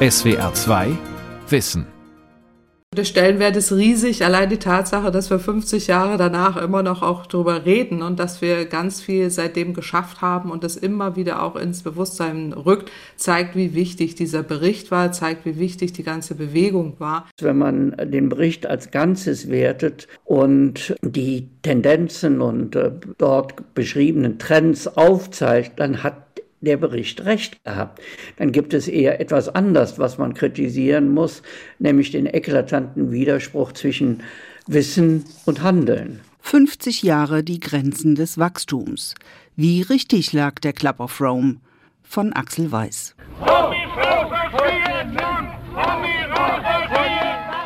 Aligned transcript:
SWR 0.00 0.54
2 0.54 0.96
Wissen 1.48 1.98
der 2.98 3.04
Stellenwert 3.04 3.54
ist 3.54 3.70
riesig. 3.70 4.24
Allein 4.24 4.48
die 4.48 4.56
Tatsache, 4.56 5.10
dass 5.12 5.30
wir 5.30 5.38
50 5.38 5.86
Jahre 5.86 6.16
danach 6.16 6.56
immer 6.56 6.82
noch 6.82 7.02
auch 7.02 7.26
darüber 7.26 7.64
reden 7.64 8.02
und 8.02 8.18
dass 8.18 8.42
wir 8.42 8.64
ganz 8.64 9.00
viel 9.00 9.30
seitdem 9.30 9.72
geschafft 9.72 10.20
haben 10.20 10.50
und 10.50 10.64
das 10.64 10.76
immer 10.76 11.14
wieder 11.14 11.42
auch 11.42 11.54
ins 11.54 11.82
Bewusstsein 11.82 12.52
rückt, 12.52 12.90
zeigt, 13.14 13.54
wie 13.54 13.74
wichtig 13.74 14.16
dieser 14.16 14.42
Bericht 14.42 14.90
war, 14.90 15.12
zeigt, 15.12 15.44
wie 15.44 15.58
wichtig 15.58 15.92
die 15.92 16.02
ganze 16.02 16.34
Bewegung 16.34 16.94
war. 16.98 17.28
Wenn 17.40 17.58
man 17.58 17.94
den 18.02 18.30
Bericht 18.30 18.66
als 18.66 18.90
Ganzes 18.90 19.48
wertet 19.48 20.08
und 20.24 20.96
die 21.02 21.50
Tendenzen 21.62 22.40
und 22.40 22.74
äh, 22.74 22.90
dort 23.18 23.74
beschriebenen 23.74 24.38
Trends 24.38 24.88
aufzeigt, 24.88 25.78
dann 25.78 26.02
hat 26.02 26.27
der 26.60 26.76
Bericht 26.76 27.24
recht 27.24 27.62
gehabt. 27.64 28.00
Dann 28.36 28.52
gibt 28.52 28.74
es 28.74 28.88
eher 28.88 29.20
etwas 29.20 29.48
anders, 29.48 29.98
was 29.98 30.18
man 30.18 30.34
kritisieren 30.34 31.12
muss, 31.12 31.42
nämlich 31.78 32.10
den 32.10 32.26
eklatanten 32.26 33.12
Widerspruch 33.12 33.72
zwischen 33.72 34.22
Wissen 34.66 35.24
und 35.46 35.62
Handeln. 35.62 36.20
50 36.40 37.02
Jahre 37.02 37.42
die 37.42 37.60
Grenzen 37.60 38.14
des 38.14 38.38
Wachstums. 38.38 39.14
Wie 39.56 39.82
richtig 39.82 40.32
lag 40.32 40.60
der 40.60 40.72
Club 40.72 41.00
of 41.00 41.20
Rome? 41.20 41.56
Von 42.02 42.32
Axel 42.32 42.72
Weiß. 42.72 43.14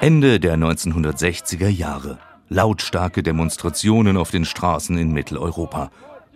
Ende 0.00 0.40
der 0.40 0.56
1960er 0.56 1.68
Jahre. 1.68 2.18
Lautstarke 2.48 3.22
Demonstrationen 3.22 4.16
auf 4.16 4.32
den 4.32 4.44
Straßen 4.44 4.98
in 4.98 5.12
Mitteleuropa. 5.12 5.90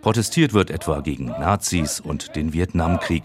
Protestiert 0.07 0.53
wird 0.53 0.71
etwa 0.71 1.01
gegen 1.01 1.25
Nazis 1.25 1.99
und 1.99 2.37
den 2.37 2.53
Vietnamkrieg. 2.53 3.23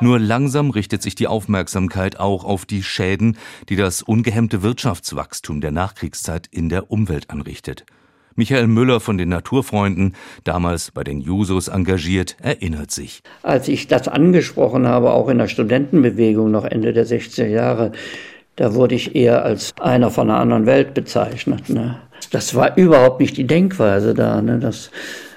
Nur 0.00 0.20
langsam 0.20 0.70
richtet 0.70 1.02
sich 1.02 1.16
die 1.16 1.26
Aufmerksamkeit 1.26 2.20
auch 2.20 2.44
auf 2.44 2.64
die 2.64 2.84
Schäden, 2.84 3.36
die 3.68 3.74
das 3.74 4.02
ungehemmte 4.02 4.62
Wirtschaftswachstum 4.62 5.60
der 5.60 5.72
Nachkriegszeit 5.72 6.46
in 6.52 6.68
der 6.68 6.92
Umwelt 6.92 7.28
anrichtet. 7.30 7.84
Michael 8.36 8.68
Müller 8.68 9.00
von 9.00 9.18
den 9.18 9.30
Naturfreunden, 9.30 10.14
damals 10.44 10.92
bei 10.92 11.02
den 11.02 11.20
Jusos 11.20 11.66
engagiert, 11.66 12.36
erinnert 12.40 12.92
sich. 12.92 13.24
Als 13.42 13.66
ich 13.66 13.88
das 13.88 14.06
angesprochen 14.06 14.86
habe, 14.86 15.10
auch 15.10 15.28
in 15.28 15.38
der 15.38 15.48
Studentenbewegung 15.48 16.52
noch 16.52 16.66
Ende 16.66 16.92
der 16.92 17.04
60er 17.04 17.48
Jahre, 17.48 17.90
da 18.54 18.74
wurde 18.74 18.94
ich 18.94 19.16
eher 19.16 19.44
als 19.44 19.72
einer 19.80 20.12
von 20.12 20.30
einer 20.30 20.38
anderen 20.38 20.66
Welt 20.66 20.94
bezeichnet. 20.94 21.68
Ne? 21.68 21.98
Das 22.32 22.54
war 22.54 22.76
überhaupt 22.76 23.20
nicht 23.20 23.36
die 23.36 23.46
Denkweise 23.46 24.14
da. 24.14 24.40
Ne? 24.42 24.58
Das, 24.58 24.90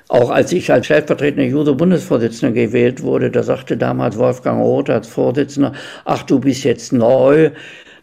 auch 0.08 0.30
als 0.32 0.52
ich 0.54 0.72
als 0.72 0.86
stellvertretender 0.86 1.46
Juso-Bundesvorsitzender 1.46 2.54
gewählt 2.54 3.04
wurde, 3.04 3.30
da 3.30 3.44
sagte 3.44 3.78
damals 3.78 4.18
Wolfgang 4.18 4.62
Roth 4.62 4.90
als 4.90 5.08
Vorsitzender, 5.08 5.74
ach, 6.06 6.24
du 6.24 6.40
bist 6.40 6.64
jetzt 6.64 6.94
neu, 6.94 7.52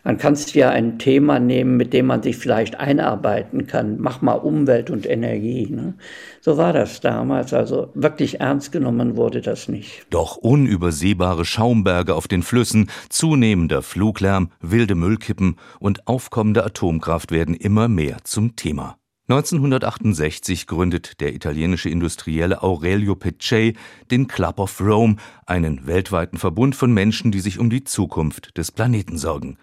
dann 0.05 0.19
kannst 0.19 0.55
du 0.55 0.59
ja 0.59 0.71
ein 0.71 0.99
Thema 0.99 1.39
nehmen, 1.39 1.77
mit 1.77 1.93
dem 1.93 2.07
man 2.07 2.23
sich 2.23 2.37
vielleicht 2.37 2.79
einarbeiten 2.81 3.67
kann. 3.67 3.99
Mach 4.01 4.21
mal 4.21 4.35
Umwelt 4.35 4.91
und 4.91 5.09
Energie. 5.09 5.69
Ne? 5.71 5.95
So 6.41 6.57
war 6.57 6.73
das 6.73 7.01
damals. 7.01 7.55
Also 7.55 7.91
wirklich 7.95 8.41
ernst 8.41 8.73
genommen 8.73 9.17
wurde 9.17 9.41
das 9.41 9.69
nicht. 9.69 10.07
Doch 10.11 10.37
unübersehbare 10.37 11.45
Schaumberge 11.45 12.15
auf 12.15 12.27
den 12.27 12.43
Flüssen, 12.43 12.91
zunehmender 13.09 13.83
Fluglärm, 13.83 14.51
wilde 14.61 14.95
Müllkippen 14.95 15.57
und 15.79 16.09
aufkommende 16.09 16.65
Atomkraft 16.65 17.31
werden 17.31 17.55
immer 17.55 17.89
mehr 17.89 18.19
zum 18.25 18.57
Thema. 18.57 18.97
1968 19.29 20.67
gründet 20.67 21.21
der 21.21 21.33
italienische 21.33 21.89
Industrielle 21.89 22.63
Aurelio 22.63 23.15
Peccei 23.15 23.75
den 24.11 24.27
Club 24.27 24.59
of 24.59 24.81
Rome, 24.81 25.17
einen 25.47 25.87
weltweiten 25.87 26.39
Verbund 26.39 26.75
von 26.75 26.93
Menschen, 26.93 27.31
die 27.31 27.41
sich 27.41 27.61
um 27.61 27.71
die 27.71 27.85
Zukunft 27.85 28.59
des 28.59 28.73
Planeten 28.73 29.17
sorgen. 29.17 29.59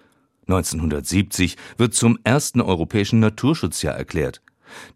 1970 0.49 1.57
wird 1.77 1.93
zum 1.93 2.17
ersten 2.23 2.59
europäischen 2.61 3.19
Naturschutzjahr 3.19 3.95
erklärt. 3.95 4.41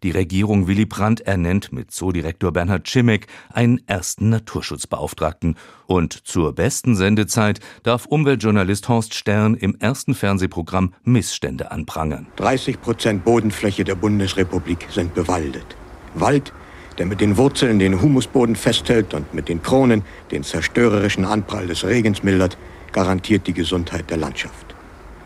Die 0.02 0.10
Regierung 0.10 0.66
Willy 0.66 0.86
Brandt 0.86 1.20
ernennt 1.22 1.72
mit 1.72 1.90
Zoodirektor 1.90 2.52
Bernhard 2.52 2.88
Schimek 2.88 3.26
einen 3.52 3.80
ersten 3.86 4.28
Naturschutzbeauftragten. 4.28 5.56
Und 5.86 6.12
zur 6.26 6.54
besten 6.54 6.96
Sendezeit 6.96 7.60
darf 7.82 8.06
Umweltjournalist 8.06 8.88
Horst 8.88 9.14
Stern 9.14 9.54
im 9.54 9.76
ersten 9.78 10.14
Fernsehprogramm 10.14 10.94
Missstände 11.02 11.70
anprangern. 11.70 12.26
30 12.36 12.80
Prozent 12.80 13.24
Bodenfläche 13.24 13.84
der 13.84 13.94
Bundesrepublik 13.94 14.86
sind 14.90 15.14
bewaldet. 15.14 15.66
Wald, 16.14 16.52
der 16.98 17.06
mit 17.06 17.20
den 17.20 17.36
Wurzeln 17.36 17.78
den 17.78 18.00
Humusboden 18.00 18.56
festhält 18.56 19.14
und 19.14 19.34
mit 19.34 19.48
den 19.48 19.62
Kronen 19.62 20.02
den 20.30 20.44
zerstörerischen 20.44 21.24
Anprall 21.24 21.66
des 21.66 21.84
Regens 21.84 22.22
mildert, 22.22 22.56
garantiert 22.92 23.46
die 23.48 23.52
Gesundheit 23.52 24.08
der 24.10 24.18
Landschaft. 24.18 24.63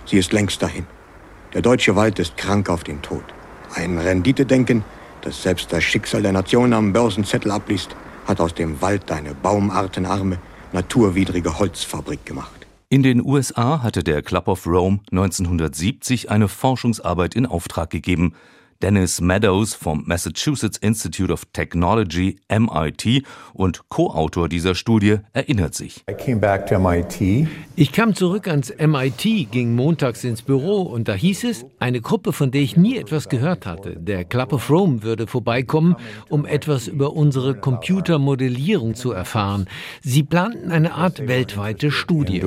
Sie 0.08 0.16
ist 0.16 0.32
längst 0.32 0.62
dahin. 0.62 0.86
Der 1.52 1.60
deutsche 1.60 1.94
Wald 1.94 2.18
ist 2.18 2.36
krank 2.38 2.70
auf 2.70 2.82
den 2.82 3.02
Tod. 3.02 3.24
Ein 3.74 3.98
Renditedenken, 3.98 4.82
das 5.20 5.42
selbst 5.42 5.70
das 5.70 5.84
Schicksal 5.84 6.22
der 6.22 6.32
Nation 6.32 6.72
am 6.72 6.94
Börsenzettel 6.94 7.50
abliest, 7.50 7.94
hat 8.26 8.40
aus 8.40 8.54
dem 8.54 8.80
Wald 8.80 9.10
eine 9.12 9.34
baumartenarme, 9.34 10.38
naturwidrige 10.72 11.58
Holzfabrik 11.58 12.24
gemacht. 12.24 12.66
In 12.88 13.02
den 13.02 13.22
USA 13.22 13.82
hatte 13.82 14.02
der 14.02 14.22
Club 14.22 14.48
of 14.48 14.66
Rome 14.66 15.00
1970 15.10 16.30
eine 16.30 16.48
Forschungsarbeit 16.48 17.34
in 17.34 17.44
Auftrag 17.44 17.90
gegeben, 17.90 18.32
Dennis 18.80 19.20
Meadows 19.20 19.74
vom 19.74 20.04
Massachusetts 20.06 20.78
Institute 20.78 21.32
of 21.32 21.44
Technology 21.52 22.38
MIT 22.48 23.24
und 23.52 23.88
Co-Autor 23.88 24.48
dieser 24.48 24.76
Studie 24.76 25.16
erinnert 25.32 25.74
sich. 25.74 26.04
Ich 27.74 27.92
kam 27.92 28.14
zurück 28.14 28.46
ans 28.46 28.72
MIT, 28.78 29.50
ging 29.50 29.74
montags 29.74 30.22
ins 30.22 30.42
Büro 30.42 30.82
und 30.82 31.08
da 31.08 31.14
hieß 31.14 31.44
es, 31.44 31.66
eine 31.80 32.00
Gruppe, 32.00 32.32
von 32.32 32.52
der 32.52 32.60
ich 32.60 32.76
nie 32.76 32.96
etwas 32.96 33.28
gehört 33.28 33.66
hatte, 33.66 33.96
der 33.96 34.24
Club 34.24 34.52
of 34.52 34.70
Rome 34.70 35.02
würde 35.02 35.26
vorbeikommen, 35.26 35.96
um 36.28 36.46
etwas 36.46 36.86
über 36.86 37.14
unsere 37.14 37.54
Computermodellierung 37.56 38.94
zu 38.94 39.10
erfahren. 39.10 39.66
Sie 40.02 40.22
planten 40.22 40.70
eine 40.70 40.94
Art 40.94 41.26
weltweite 41.26 41.90
Studie. 41.90 42.42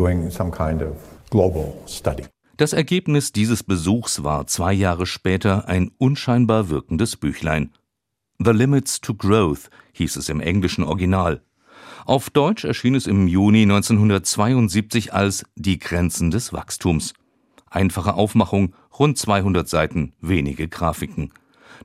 Das 2.62 2.74
Ergebnis 2.74 3.32
dieses 3.32 3.64
Besuchs 3.64 4.24
war 4.24 4.46
zwei 4.46 4.72
Jahre 4.72 5.08
später 5.08 5.68
ein 5.68 5.90
unscheinbar 5.98 6.70
wirkendes 6.70 7.18
Büchlein. 7.18 7.72
The 8.38 8.52
Limits 8.52 9.02
to 9.02 9.16
Growth 9.16 9.72
hieß 9.94 10.16
es 10.18 10.30
im 10.30 10.40
englischen 10.40 10.84
Original. 10.84 11.42
Auf 12.06 12.30
Deutsch 12.30 12.64
erschien 12.64 12.94
es 12.94 13.08
im 13.08 13.28
Juni 13.28 13.64
1972 13.64 15.12
als 15.12 15.44
Die 15.56 15.80
Grenzen 15.80 16.30
des 16.30 16.54
Wachstums. 16.54 17.16
Einfache 17.68 18.14
Aufmachung, 18.14 18.76
rund 19.00 19.18
200 19.18 19.68
Seiten, 19.68 20.14
wenige 20.22 20.68
Grafiken. 20.68 21.34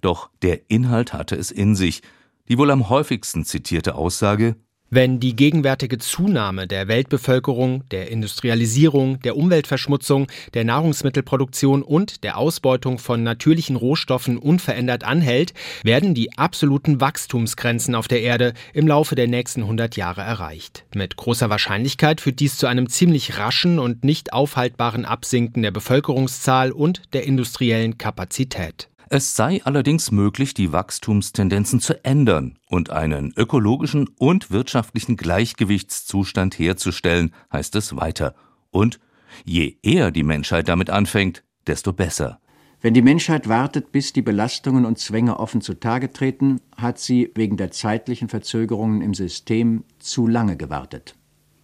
Doch 0.03 0.28
der 0.43 0.69
Inhalt 0.69 1.14
hatte 1.14 1.37
es 1.37 1.50
in 1.50 1.75
sich. 1.75 2.03
Die 2.50 2.58
wohl 2.58 2.70
am 2.70 2.91
häufigsten 2.91 3.47
zitierte 3.47 3.94
Aussage 3.94 4.56
wenn 4.91 5.21
die 5.21 5.35
gegenwärtige 5.35 5.99
Zunahme 5.99 6.67
der 6.67 6.89
Weltbevölkerung, 6.89 7.89
der 7.91 8.11
Industrialisierung, 8.11 9.21
der 9.21 9.37
Umweltverschmutzung, 9.37 10.29
der 10.55 10.65
Nahrungsmittelproduktion 10.65 11.83
und 11.83 12.23
der 12.25 12.37
Ausbeutung 12.37 12.99
von 12.99 13.23
natürlichen 13.23 13.77
Rohstoffen 13.77 14.39
unverändert 14.39 15.05
anhält, 15.05 15.55
werden 15.83 16.15
die 16.15 16.37
absoluten 16.39 17.01
Wachstumsgrenzen 17.01 17.95
auf 17.95 18.09
der 18.09 18.23
Erde 18.23 18.55
im 18.73 18.87
Laufe 18.87 19.15
der 19.15 19.29
nächsten 19.29 19.63
100 19.63 19.97
Jahre 19.97 20.23
erreicht. 20.23 20.85
Mit 20.95 21.17
großer 21.17 21.51
Wahrscheinlichkeit 21.51 22.21
führt 22.21 22.41
dies 22.41 22.57
zu 22.57 22.67
einem 22.67 22.89
ziemlich 22.89 23.39
raschen 23.39 23.79
und 23.79 24.05
nicht 24.05 24.33
aufhaltbaren 24.33 25.05
Absinken 25.05 25.63
der 25.63 25.71
Bevölkerungszahl 25.71 26.73
und 26.73 27.03
der 27.13 27.25
industriellen 27.25 27.99
Kapazität. 27.99 28.89
Es 29.09 29.37
sei 29.37 29.62
allerdings 29.62 30.11
möglich, 30.11 30.53
die 30.53 30.72
Wachstumstendenzen 30.72 31.81
zu 31.81 32.05
ändern 32.05 32.59
und 32.69 32.91
einen 32.91 33.33
ökologischen 33.37 34.09
und 34.19 34.50
wirtschaftlichen 34.50 35.17
Gleichgewichtszustand 35.17 36.59
herzustellen, 36.59 37.33
heißt 37.53 37.76
es 37.76 37.94
weiter. 37.94 38.35
Und 38.73 38.99
je 39.44 39.76
eher 39.82 40.11
die 40.11 40.25
Menschheit 40.25 40.69
damit 40.69 40.91
anfängt, 40.91 41.44
desto 41.69 41.93
besser. 41.93 42.41
Wenn 42.81 42.94
die 42.94 43.03
Menschheit 43.03 43.49
wartet, 43.49 43.93
bis 43.93 44.12
die 44.12 44.23
Belastungen 44.23 44.85
und 44.85 44.99
Zwänge 44.99 45.38
offen 45.38 45.61
zutage 45.61 46.12
treten, 46.12 46.61
hat 46.76 46.99
sie 46.99 47.31
wegen 47.37 47.56
der 47.56 47.70
zeitlichen 47.70 48.29
Verzögerungen 48.29 49.03
im 49.03 49.14
System 49.14 49.85
zu 50.00 50.26
lange 50.26 50.56
gewartet. 50.56 51.14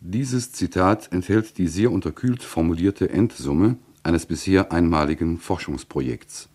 Dieses 0.00 0.53
Zitat 0.53 1.12
enthält 1.12 1.59
die 1.59 1.67
sehr 1.67 1.91
unterkühlt 1.91 2.43
formulierte 2.43 3.11
Endsumme 3.11 3.79
eines 4.05 4.27
bisher 4.27 4.73
einmaligen 4.73 5.39
Forschungsprojekts. 5.39 6.49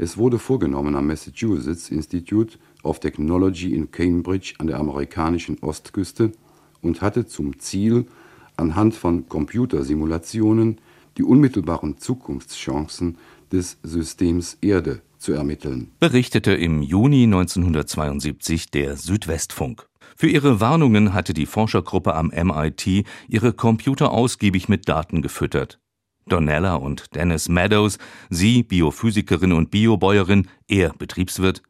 Es 0.00 0.16
wurde 0.16 0.38
vorgenommen 0.38 0.94
am 0.94 1.08
Massachusetts 1.08 1.90
Institute 1.90 2.56
of 2.84 3.00
Technology 3.00 3.74
in 3.74 3.90
Cambridge 3.90 4.54
an 4.58 4.68
der 4.68 4.78
amerikanischen 4.78 5.58
Ostküste 5.60 6.30
und 6.80 7.02
hatte 7.02 7.26
zum 7.26 7.58
Ziel, 7.58 8.06
anhand 8.56 8.94
von 8.94 9.28
Computersimulationen 9.28 10.78
die 11.16 11.24
unmittelbaren 11.24 11.98
Zukunftschancen 11.98 13.18
des 13.50 13.78
Systems 13.82 14.56
Erde 14.60 15.02
zu 15.18 15.32
ermitteln. 15.32 15.90
Berichtete 15.98 16.52
im 16.52 16.80
Juni 16.80 17.24
1972 17.24 18.70
der 18.70 18.96
Südwestfunk. 18.96 19.88
Für 20.16 20.28
ihre 20.28 20.60
Warnungen 20.60 21.12
hatte 21.12 21.34
die 21.34 21.46
Forschergruppe 21.46 22.14
am 22.14 22.28
MIT 22.28 23.04
ihre 23.26 23.52
Computer 23.52 24.12
ausgiebig 24.12 24.68
mit 24.68 24.88
Daten 24.88 25.22
gefüttert. 25.22 25.80
Donella 26.28 26.76
und 26.76 27.14
Dennis 27.14 27.48
Meadows, 27.48 27.98
sie 28.30 28.62
Biophysikerin 28.62 29.52
und 29.52 29.70
Biobäuerin, 29.70 30.48
er 30.68 30.92
Betriebswirt, 30.92 31.62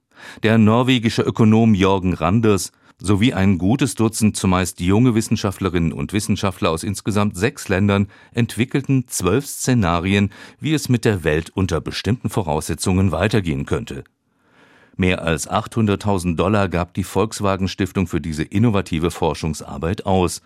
der 0.43 0.59
norwegische 0.59 1.23
Ökonom 1.23 1.75
Jorgen 1.75 2.15
Randers 2.15 2.73
sowie 3.01 3.33
ein 3.33 3.59
gutes 3.59 3.95
Dutzend 3.95 4.37
zumeist 4.37 4.81
junge 4.81 5.15
Wissenschaftlerinnen 5.15 5.93
und 5.93 6.13
Wissenschaftler 6.13 6.71
aus 6.71 6.83
insgesamt 6.83 7.37
sechs 7.37 7.69
Ländern 7.69 8.09
entwickelten 8.33 9.07
zwölf 9.07 9.47
Szenarien, 9.47 10.31
wie 10.61 10.75
es 10.75 10.89
mit 10.89 11.05
der 11.05 11.25
Welt 11.25 11.51
unter 11.51 11.81
bestimmten 11.81 12.29
Voraussetzungen 12.29 13.13
weitergehen 13.13 13.67
könnte. 13.67 14.05
Mehr 14.97 15.23
als 15.23 15.49
800.000 15.49 16.35
Dollar 16.35 16.69
gab 16.69 16.93
die 16.95 17.05
Volkswagen 17.05 17.69
Stiftung 17.69 18.09
für 18.09 18.21
diese 18.21 18.43
innovative 18.43 19.13
Forschungsarbeit 19.13 20.07
aus. 20.07 20.43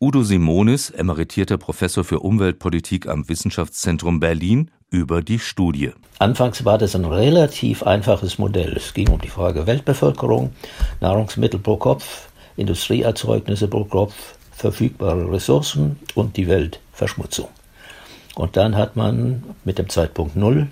Udo 0.00 0.22
Simonis, 0.22 0.90
emeritierter 0.90 1.58
Professor 1.58 2.04
für 2.04 2.20
Umweltpolitik 2.20 3.08
am 3.08 3.28
Wissenschaftszentrum 3.28 4.20
Berlin, 4.20 4.70
über 4.90 5.22
die 5.22 5.40
Studie. 5.40 5.90
Anfangs 6.20 6.64
war 6.64 6.78
das 6.78 6.94
ein 6.94 7.04
relativ 7.04 7.82
einfaches 7.82 8.38
Modell. 8.38 8.76
Es 8.76 8.94
ging 8.94 9.08
um 9.08 9.20
die 9.20 9.28
Frage 9.28 9.66
Weltbevölkerung, 9.66 10.52
Nahrungsmittel 11.00 11.58
pro 11.58 11.78
Kopf, 11.78 12.28
Industrieerzeugnisse 12.56 13.66
pro 13.66 13.86
Kopf, 13.86 14.14
verfügbare 14.52 15.32
Ressourcen 15.32 15.98
und 16.14 16.36
die 16.36 16.46
Weltverschmutzung. 16.46 17.48
Und 18.36 18.56
dann 18.56 18.76
hat 18.76 18.94
man 18.94 19.42
mit 19.64 19.78
dem 19.78 19.88
Zeitpunkt 19.88 20.36
Null 20.36 20.68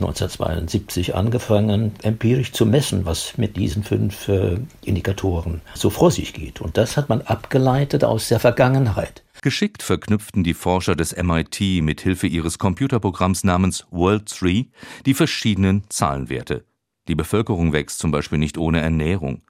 1972 0.00 1.14
angefangen, 1.14 1.92
empirisch 2.02 2.52
zu 2.52 2.66
messen, 2.66 3.04
was 3.04 3.36
mit 3.36 3.56
diesen 3.56 3.82
fünf 3.82 4.28
äh, 4.28 4.58
Indikatoren 4.84 5.60
so 5.74 5.90
vor 5.90 6.10
sich 6.10 6.32
geht. 6.32 6.60
Und 6.60 6.76
das 6.76 6.96
hat 6.96 7.08
man 7.08 7.22
abgeleitet 7.22 8.04
aus 8.04 8.28
der 8.28 8.40
Vergangenheit. 8.40 9.22
Geschickt 9.42 9.82
verknüpften 9.82 10.42
die 10.42 10.54
Forscher 10.54 10.96
des 10.96 11.16
MIT 11.16 11.60
mit 11.82 12.00
Hilfe 12.00 12.26
ihres 12.26 12.58
Computerprogramms 12.58 13.44
namens 13.44 13.86
World 13.90 14.28
3 14.40 14.66
die 15.06 15.14
verschiedenen 15.14 15.84
Zahlenwerte. 15.88 16.64
Die 17.06 17.14
Bevölkerung 17.14 17.72
wächst 17.72 17.98
zum 17.98 18.10
Beispiel 18.10 18.38
nicht 18.38 18.58
ohne 18.58 18.80
Ernährung. 18.80 19.42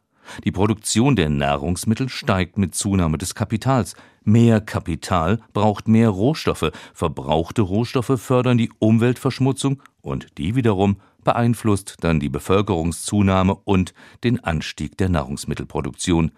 Die 0.45 0.53
Produktion 0.53 1.17
der 1.17 1.29
Nahrungsmittel 1.29 2.09
steigt 2.09 2.59
mit 2.59 2.75
Zunahme 2.75 3.19
des 3.19 3.35
Kapitals. 3.35 3.95
Mehr 4.29 4.61
Kapital 4.61 5.41
braucht 5.55 5.89
mehr 5.89 6.11
Rohstoffe. 6.11 6.71
Verbrauchte 6.93 7.63
Rohstoffe 7.63 8.21
fördern 8.21 8.59
die 8.59 8.71
Umweltverschmutzung 8.79 9.83
und 10.03 10.37
die 10.37 10.55
wiederum 10.55 10.99
beeinflusst 11.25 11.97
dann 12.01 12.21
die 12.21 12.29
Bevölkerungszunahme 12.29 13.57
und 13.65 13.95
den 14.25 14.45
Anstieg 14.45 14.99
der 14.99 15.09
Nahrungsmittelproduktion. 15.09 16.33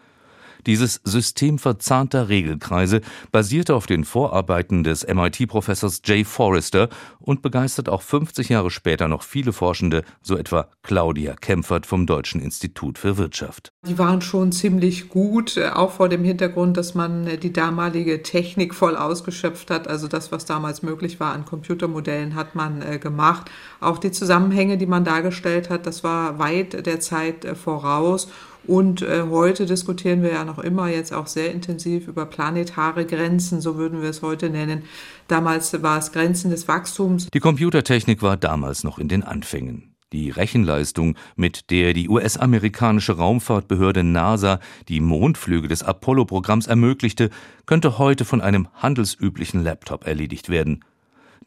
Dieses 0.66 1.00
System 1.04 1.58
verzahnter 1.58 2.28
Regelkreise 2.28 3.00
basierte 3.32 3.74
auf 3.74 3.86
den 3.86 4.04
Vorarbeiten 4.04 4.84
des 4.84 5.06
MIT-Professors 5.06 6.02
Jay 6.04 6.24
Forrester 6.24 6.88
und 7.18 7.42
begeistert 7.42 7.88
auch 7.88 8.02
50 8.02 8.48
Jahre 8.48 8.70
später 8.70 9.08
noch 9.08 9.22
viele 9.22 9.52
Forschende, 9.52 10.04
so 10.22 10.36
etwa 10.36 10.68
Claudia 10.82 11.34
Kempfert 11.34 11.86
vom 11.86 12.06
Deutschen 12.06 12.40
Institut 12.40 12.98
für 12.98 13.16
Wirtschaft. 13.16 13.72
Die 13.86 13.98
waren 13.98 14.20
schon 14.20 14.52
ziemlich 14.52 15.08
gut, 15.08 15.56
äh, 15.56 15.70
auch 15.70 15.92
vor 15.92 16.08
dem 16.08 16.24
Hintergrund, 16.24 16.76
dass 16.76 16.94
man 16.94 17.26
äh, 17.26 17.38
die 17.38 17.52
damalige 17.52 18.22
Technik 18.22 18.74
voll 18.74 18.96
ausgeschöpft 18.96 19.70
hat. 19.70 19.88
Also 19.88 20.08
das, 20.08 20.32
was 20.32 20.44
damals 20.44 20.82
möglich 20.82 21.20
war 21.20 21.32
an 21.32 21.44
Computermodellen, 21.44 22.34
hat 22.34 22.54
man 22.54 22.82
äh, 22.82 22.98
gemacht. 22.98 23.50
Auch 23.80 23.98
die 23.98 24.10
Zusammenhänge, 24.10 24.76
die 24.78 24.86
man 24.86 25.04
dargestellt 25.04 25.70
hat, 25.70 25.86
das 25.86 26.04
war 26.04 26.38
weit 26.38 26.86
der 26.86 27.00
Zeit 27.00 27.46
voraus. 27.56 28.28
Und 28.66 29.02
äh, 29.02 29.22
heute 29.28 29.66
diskutieren 29.66 30.22
wir 30.22 30.32
ja 30.32 30.44
noch 30.44 30.58
immer 30.58 30.88
jetzt 30.88 31.12
auch 31.12 31.26
sehr 31.26 31.52
intensiv 31.52 32.08
über 32.08 32.26
planetare 32.26 33.06
Grenzen, 33.06 33.60
so 33.60 33.76
würden 33.76 34.02
wir 34.02 34.10
es 34.10 34.22
heute 34.22 34.50
nennen. 34.50 34.82
Damals 35.28 35.82
war 35.82 35.98
es 35.98 36.12
Grenzen 36.12 36.50
des 36.50 36.68
Wachstums. 36.68 37.28
Die 37.32 37.40
Computertechnik 37.40 38.22
war 38.22 38.36
damals 38.36 38.84
noch 38.84 38.98
in 38.98 39.08
den 39.08 39.22
Anfängen. 39.22 39.94
Die 40.12 40.30
Rechenleistung, 40.30 41.14
mit 41.36 41.70
der 41.70 41.92
die 41.92 42.08
US-amerikanische 42.08 43.16
Raumfahrtbehörde 43.16 44.02
NASA 44.02 44.58
die 44.88 44.98
Mondflüge 44.98 45.68
des 45.68 45.84
Apollo-Programms 45.84 46.66
ermöglichte, 46.66 47.30
könnte 47.64 47.96
heute 47.96 48.24
von 48.24 48.40
einem 48.40 48.66
handelsüblichen 48.74 49.62
Laptop 49.62 50.08
erledigt 50.08 50.48
werden. 50.48 50.84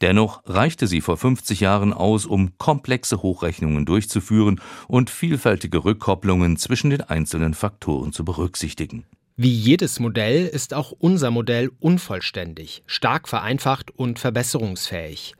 Dennoch 0.01 0.41
reichte 0.45 0.87
sie 0.87 1.01
vor 1.01 1.17
50 1.17 1.59
Jahren 1.59 1.93
aus, 1.93 2.25
um 2.25 2.57
komplexe 2.57 3.21
Hochrechnungen 3.21 3.85
durchzuführen 3.85 4.59
und 4.87 5.09
vielfältige 5.09 5.83
Rückkopplungen 5.85 6.57
zwischen 6.57 6.89
den 6.89 7.01
einzelnen 7.01 7.53
Faktoren 7.53 8.11
zu 8.11 8.25
berücksichtigen 8.25 9.05
wie 9.35 9.51
jedes 9.51 9.99
Modell 9.99 10.45
ist 10.45 10.75
auch 10.75 10.91
unser 10.91 11.31
Modell 11.31 11.71
unvollständig, 11.79 12.83
stark 12.85 13.27
vereinfacht 13.27 13.89
und 13.89 14.19
verbesserungsfähig. 14.19 15.33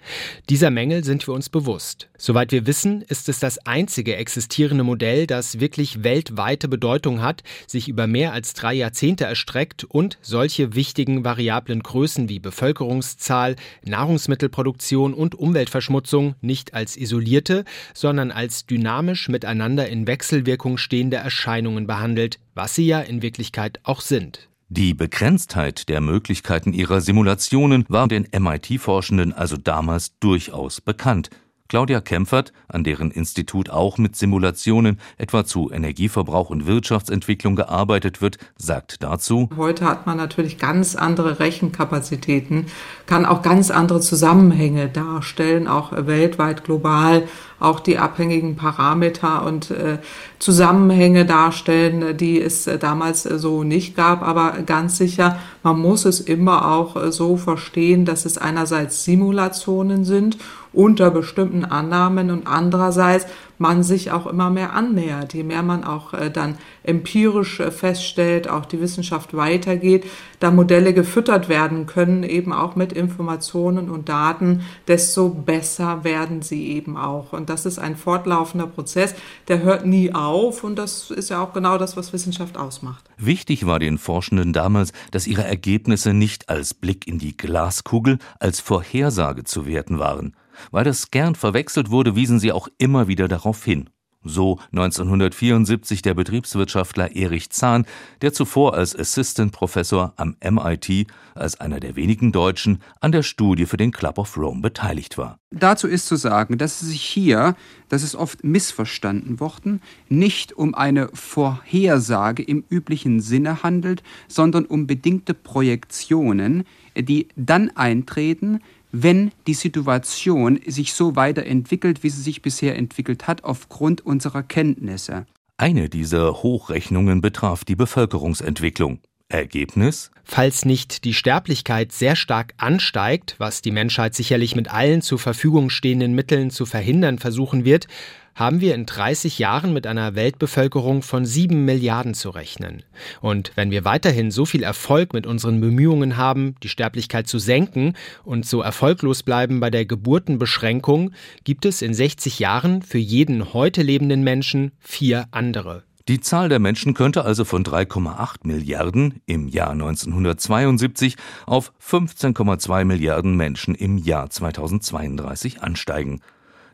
Dieser 0.50 0.72
Mängel 0.72 1.04
sind 1.04 1.28
wir 1.28 1.34
uns 1.34 1.50
bewusst. 1.50 2.10
Soweit 2.18 2.52
wir 2.52 2.66
wissen, 2.66 3.04
ist 3.04 3.30
es 3.30 3.40
das 3.40 3.60
einzige 3.68 4.16
existierende 4.16 4.84
Modell, 4.84 5.28
das 5.28 5.60
wirklich 5.60 6.04
weltweite 6.04 6.68
Bedeutung 6.68 7.22
hat, 7.22 7.44
sich 7.68 7.88
über 7.88 8.08
mehr 8.08 8.34
als 8.34 8.54
drei 8.54 8.74
Jahrzehnte 8.74 9.26
erstreckt 9.26 9.84
und 9.84 10.18
solche 10.22 10.74
wichtigen 10.74 11.24
variablen 11.24 11.84
Größen 11.84 12.30
wie 12.30 12.40
Bevölkerungszahl, 12.40 13.56
Nahrungsmittelproduktion 13.86 15.14
und 15.14 15.36
Umweltverschmutzung 15.36 16.34
nicht 16.42 16.74
als 16.74 16.98
isolierte, 16.98 17.64
sondern 17.94 18.32
als 18.32 18.66
dynamisch 18.66 19.30
miteinander 19.30 19.88
in 19.88 20.08
Wechselwirkung 20.08 20.78
stehende 20.78 21.18
Erscheinungen 21.18 21.86
behandelt, 21.86 22.40
was 22.56 22.76
sie 22.76 22.88
ja 22.88 23.00
in 23.00 23.22
Wirklichkeit 23.22 23.80
auch 23.84 24.02
sind. 24.02 24.50
Die 24.70 24.94
Begrenztheit 24.94 25.88
der 25.88 26.02
Möglichkeiten 26.02 26.74
ihrer 26.74 27.00
Simulationen 27.00 27.86
war 27.90 28.08
den 28.08 28.28
MIT-Forschenden 28.36 29.32
also 29.32 29.56
damals 29.56 30.18
durchaus 30.20 30.82
bekannt. 30.82 31.30
Claudia 31.70 32.02
Kempfert, 32.02 32.54
an 32.68 32.84
deren 32.84 33.10
Institut 33.10 33.70
auch 33.70 33.98
mit 33.98 34.16
Simulationen 34.16 35.00
etwa 35.18 35.46
zu 35.46 35.72
Energieverbrauch 35.72 36.50
und 36.50 36.68
Wirtschaftsentwicklung 36.68 37.56
gearbeitet 37.56 38.22
wird, 38.22 38.38
sagt 38.58 39.02
dazu 39.02 39.50
Heute 39.58 39.86
hat 39.86 40.06
man 40.06 40.18
natürlich 40.18 40.58
ganz 40.58 40.96
andere 40.96 41.40
Rechenkapazitäten, 41.40 42.68
kann 43.06 43.26
auch 43.26 43.42
ganz 43.42 43.72
andere 43.72 44.02
Zusammenhänge 44.02 44.88
darstellen, 44.90 45.68
auch 45.68 45.94
weltweit, 45.94 46.64
global, 46.64 47.24
auch 47.60 47.80
die 47.80 47.98
abhängigen 47.98 48.56
Parameter 48.56 49.46
und 49.46 49.72
äh, 49.72 50.00
Zusammenhänge 50.38 51.26
darstellen, 51.26 52.18
die 52.18 52.42
es 52.42 52.68
äh, 52.68 52.78
damals 52.78 53.26
äh, 53.26 53.40
so 53.40 53.64
nicht 53.64 53.96
gab. 53.96 54.22
Aber 54.22 54.62
ganz 54.66 54.98
sicher, 54.98 55.40
man 55.64 55.80
muss 55.80 56.04
es 56.06 56.20
immer 56.20 56.72
auch 56.72 56.98
äh, 56.98 57.12
so 57.12 57.38
verstehen, 57.38 58.04
dass 58.04 58.26
es 58.26 58.38
einerseits 58.38 59.06
Simulationen 59.06 60.04
sind 60.04 60.38
unter 60.74 61.12
bestimmten 61.12 61.64
Annahmen 61.64 62.32
und 62.32 62.48
andererseits 62.48 63.28
man 63.60 63.84
sich 63.84 64.12
auch 64.12 64.28
immer 64.28 64.50
mehr 64.50 64.74
annähert. 64.74 65.34
Je 65.34 65.44
mehr 65.44 65.64
man 65.64 65.84
auch 65.84 66.14
äh, 66.14 66.30
dann 66.30 66.58
empirisch 66.84 67.60
äh, 67.60 67.72
feststellt, 67.72 68.50
auch 68.50 68.66
die 68.66 68.82
Wissenschaft 68.82 69.36
weitergeht, 69.36 70.06
da 70.40 70.52
Modelle 70.52 70.94
gefüttert 70.94 71.50
werden 71.50 71.86
können, 71.86 72.24
eben 72.24 72.52
auch 72.52 72.76
mit 72.76 72.92
Informationen 72.92 73.90
und 73.90 74.10
Daten, 74.10 74.64
desto 74.88 75.30
besser 75.30 76.04
werden 76.04 76.42
sie 76.42 76.68
eben 76.68 76.98
auch. 76.98 77.32
Und 77.32 77.50
das 77.50 77.66
ist 77.66 77.80
ein 77.80 77.96
fortlaufender 77.96 78.68
Prozess, 78.68 79.16
der 79.48 79.64
hört 79.64 79.86
nie 79.86 80.14
auf 80.14 80.64
und 80.64 80.78
das 80.78 81.10
ist 81.12 81.30
ja 81.30 81.42
auch 81.42 81.54
genau 81.54 81.78
das, 81.78 81.96
was 81.96 82.12
Wissenschaft 82.12 82.58
ausmacht. 82.58 83.06
Wichtig 83.18 83.66
war 83.66 83.80
den 83.80 83.98
Forschenden 83.98 84.52
damals, 84.52 84.92
dass 85.12 85.28
ihre 85.28 85.44
Ergebnisse 85.44 86.14
nicht 86.14 86.50
als 86.50 86.74
Blick 86.74 87.08
in 87.08 87.20
die 87.20 87.38
Glaskugel, 87.38 88.18
als 88.40 88.60
Vorhersage 88.60 89.44
zu 89.46 89.66
werten 89.66 90.00
waren. 90.00 90.34
Weil 90.72 90.84
das 90.84 91.12
gern 91.12 91.36
verwechselt 91.36 91.90
wurde, 91.90 92.16
wiesen 92.16 92.40
sie 92.40 92.52
auch 92.52 92.68
immer 92.78 93.08
wieder 93.08 93.28
darauf 93.28 93.64
hin. 93.64 93.90
So 94.24 94.60
1974 94.72 96.02
der 96.02 96.14
Betriebswirtschaftler 96.14 97.14
Erich 97.16 97.50
Zahn, 97.50 97.86
der 98.22 98.32
zuvor 98.32 98.74
als 98.74 98.98
Assistant 98.98 99.52
Professor 99.52 100.14
am 100.16 100.38
MIT, 100.42 101.08
als 101.36 101.60
einer 101.60 101.82
der 101.82 101.98
wenigen 101.98 102.32
Deutschen, 102.32 102.82
an 103.02 103.12
der 103.12 103.24
Studie 103.24 103.66
für 103.66 103.76
den 103.76 103.92
Club 103.92 104.18
of 104.18 104.38
Rome 104.38 104.62
beteiligt 104.62 105.18
war. 105.18 105.40
Dazu 105.52 105.88
ist 105.88 106.08
zu 106.08 106.16
sagen, 106.16 106.58
dass 106.58 106.82
es 106.82 106.90
sich 106.90 107.02
hier, 107.02 107.56
das 107.90 108.02
ist 108.02 108.16
oft 108.16 108.44
missverstanden 108.44 109.42
worden, 109.42 109.82
nicht 110.08 110.54
um 110.54 110.74
eine 110.74 111.10
Vorhersage 111.14 112.44
im 112.44 112.64
üblichen 112.70 113.20
Sinne 113.20 113.62
handelt, 113.62 114.04
sondern 114.30 114.66
um 114.66 114.88
bedingte 114.88 115.34
Projektionen, 115.34 116.64
die 116.96 117.28
dann 117.36 117.72
eintreten, 117.76 118.62
wenn 118.94 119.32
die 119.48 119.56
Situation 119.56 120.60
sich 120.68 120.94
so 120.94 121.16
weiterentwickelt, 121.16 122.04
wie 122.04 122.10
sie 122.10 122.22
sich 122.22 122.44
bisher 122.44 122.78
entwickelt 122.78 123.28
hat, 123.28 123.44
aufgrund 123.44 124.06
unserer 124.06 124.44
Kenntnisse. 124.44 125.26
Eine 125.58 125.90
dieser 125.90 126.44
Hochrechnungen 126.44 127.20
betraf 127.20 127.66
die 127.66 127.76
Bevölkerungsentwicklung. 127.76 129.00
Ergebnis? 129.34 130.12
Falls 130.24 130.64
nicht 130.66 131.04
die 131.04 131.14
Sterblichkeit 131.14 131.92
sehr 131.92 132.16
stark 132.16 132.54
ansteigt, 132.58 133.36
was 133.40 133.62
die 133.62 133.72
Menschheit 133.72 134.16
sicherlich 134.16 134.56
mit 134.56 134.74
allen 134.74 135.02
zur 135.02 135.20
Verfügung 135.20 135.70
stehenden 135.70 136.16
Mitteln 136.16 136.50
zu 136.50 136.66
verhindern 136.66 137.20
versuchen 137.20 137.66
wird, 137.66 137.88
haben 138.36 138.62
wir 138.62 138.74
in 138.74 138.86
30 138.86 139.38
Jahren 139.40 139.74
mit 139.74 139.86
einer 139.86 140.16
Weltbevölkerung 140.16 141.04
von 141.04 141.26
7 141.26 141.66
Milliarden 141.66 142.14
zu 142.14 142.30
rechnen. 142.32 142.84
Und 143.22 143.52
wenn 143.56 143.70
wir 143.70 143.86
weiterhin 143.86 144.32
so 144.32 144.46
viel 144.46 144.64
Erfolg 144.64 145.14
mit 145.14 145.28
unseren 145.28 145.62
Bemühungen 145.62 146.18
haben, 146.18 146.56
die 146.64 146.70
Sterblichkeit 146.70 147.28
zu 147.28 147.38
senken 147.38 147.94
und 148.24 148.46
so 148.46 148.62
erfolglos 148.62 149.24
bleiben 149.24 149.60
bei 149.60 149.70
der 149.70 149.86
Geburtenbeschränkung, 149.86 151.12
gibt 151.44 151.66
es 151.66 151.82
in 151.82 151.94
60 151.94 152.40
Jahren 152.40 152.82
für 152.82 152.98
jeden 152.98 153.54
heute 153.54 153.84
lebenden 153.84 154.24
Menschen 154.24 154.72
vier 154.80 155.28
andere. 155.32 155.84
Die 156.10 156.20
Zahl 156.20 156.50
der 156.50 156.60
Menschen 156.60 156.94
könnte 156.94 157.24
also 157.24 157.46
von 157.46 157.64
3,8 157.64 158.40
Milliarden 158.44 159.22
im 159.26 159.48
Jahr 159.48 159.70
1972 159.70 161.16
auf 161.46 161.72
15,2 161.82 162.84
Milliarden 162.84 163.38
Menschen 163.38 163.74
im 163.74 163.98
Jahr 163.98 164.30
2032 164.30 165.64
ansteigen. 165.64 166.20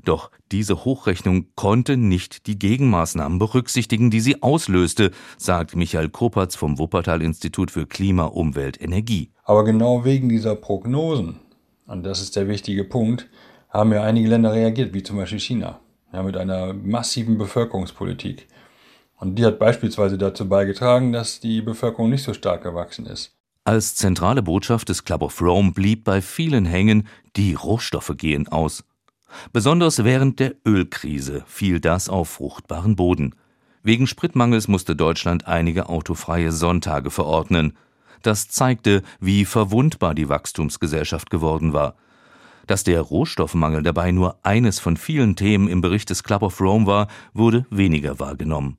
Doch 0.04 0.32
diese 0.52 0.84
Hochrechnung 0.84 1.46
konnte 1.54 1.96
nicht 1.96 2.48
die 2.48 2.58
Gegenmaßnahmen 2.58 3.38
berücksichtigen, 3.38 4.10
die 4.10 4.20
sie 4.20 4.42
auslöste, 4.42 5.12
sagt 5.38 5.76
Michael 5.76 6.10
Kopatz 6.10 6.56
vom 6.56 6.80
Wuppertal-Institut 6.80 7.70
für 7.70 7.86
Klima, 7.86 8.24
Umwelt, 8.24 8.82
Energie. 8.82 9.30
Aber 9.44 9.64
genau 9.64 10.06
wegen 10.06 10.30
dieser 10.30 10.56
Prognosen, 10.56 11.36
und 11.86 12.04
das 12.04 12.20
ist 12.20 12.36
der 12.36 12.48
wichtige 12.48 12.84
Punkt, 12.84 13.30
haben 13.70 13.94
ja 13.94 14.02
einige 14.02 14.30
Länder 14.30 14.54
reagiert, 14.54 14.96
wie 14.96 15.04
zum 15.04 15.18
Beispiel 15.18 15.40
China, 15.40 15.82
ja, 16.12 16.24
mit 16.24 16.36
einer 16.36 16.74
massiven 16.74 17.38
Bevölkerungspolitik. 17.38 18.48
Und 19.20 19.36
die 19.36 19.46
hat 19.46 19.60
beispielsweise 19.60 20.18
dazu 20.18 20.48
beigetragen, 20.48 21.12
dass 21.12 21.42
die 21.42 21.62
Bevölkerung 21.62 22.10
nicht 22.10 22.24
so 22.24 22.34
stark 22.34 22.64
gewachsen 22.64 23.06
ist. 23.06 23.36
Als 23.66 23.96
zentrale 23.96 24.42
Botschaft 24.42 24.90
des 24.90 25.04
Club 25.04 25.22
of 25.22 25.42
Rome 25.42 25.74
blieb 25.74 26.06
bei 26.06 26.22
vielen 26.22 26.66
hängen, 26.66 27.08
die 27.36 27.54
Rohstoffe 27.54 28.14
gehen 28.18 28.48
aus. 28.48 28.84
Besonders 29.52 30.04
während 30.04 30.40
der 30.40 30.56
Ölkrise 30.66 31.44
fiel 31.46 31.80
das 31.80 32.10
auf 32.10 32.30
fruchtbaren 32.30 32.96
Boden. 32.96 33.36
Wegen 33.84 34.08
Spritmangels 34.08 34.68
musste 34.68 34.96
Deutschland 34.96 35.48
einige 35.48 35.90
autofreie 35.90 36.52
Sonntage 36.52 37.12
verordnen. 37.12 37.78
Das 38.24 38.48
zeigte, 38.48 39.04
wie 39.20 39.46
verwundbar 39.46 40.16
die 40.16 40.30
Wachstumsgesellschaft 40.30 41.30
geworden 41.30 41.74
war. 41.74 41.96
Dass 42.68 42.84
der 42.84 43.02
Rohstoffmangel 43.02 43.84
dabei 43.84 44.12
nur 44.12 44.40
eines 44.44 44.80
von 44.80 44.98
vielen 44.98 45.36
Themen 45.36 45.68
im 45.68 45.82
Bericht 45.82 46.10
des 46.10 46.24
Club 46.24 46.42
of 46.42 46.60
Rome 46.60 46.86
war, 46.86 47.08
wurde 47.34 47.66
weniger 47.70 48.20
wahrgenommen. 48.20 48.78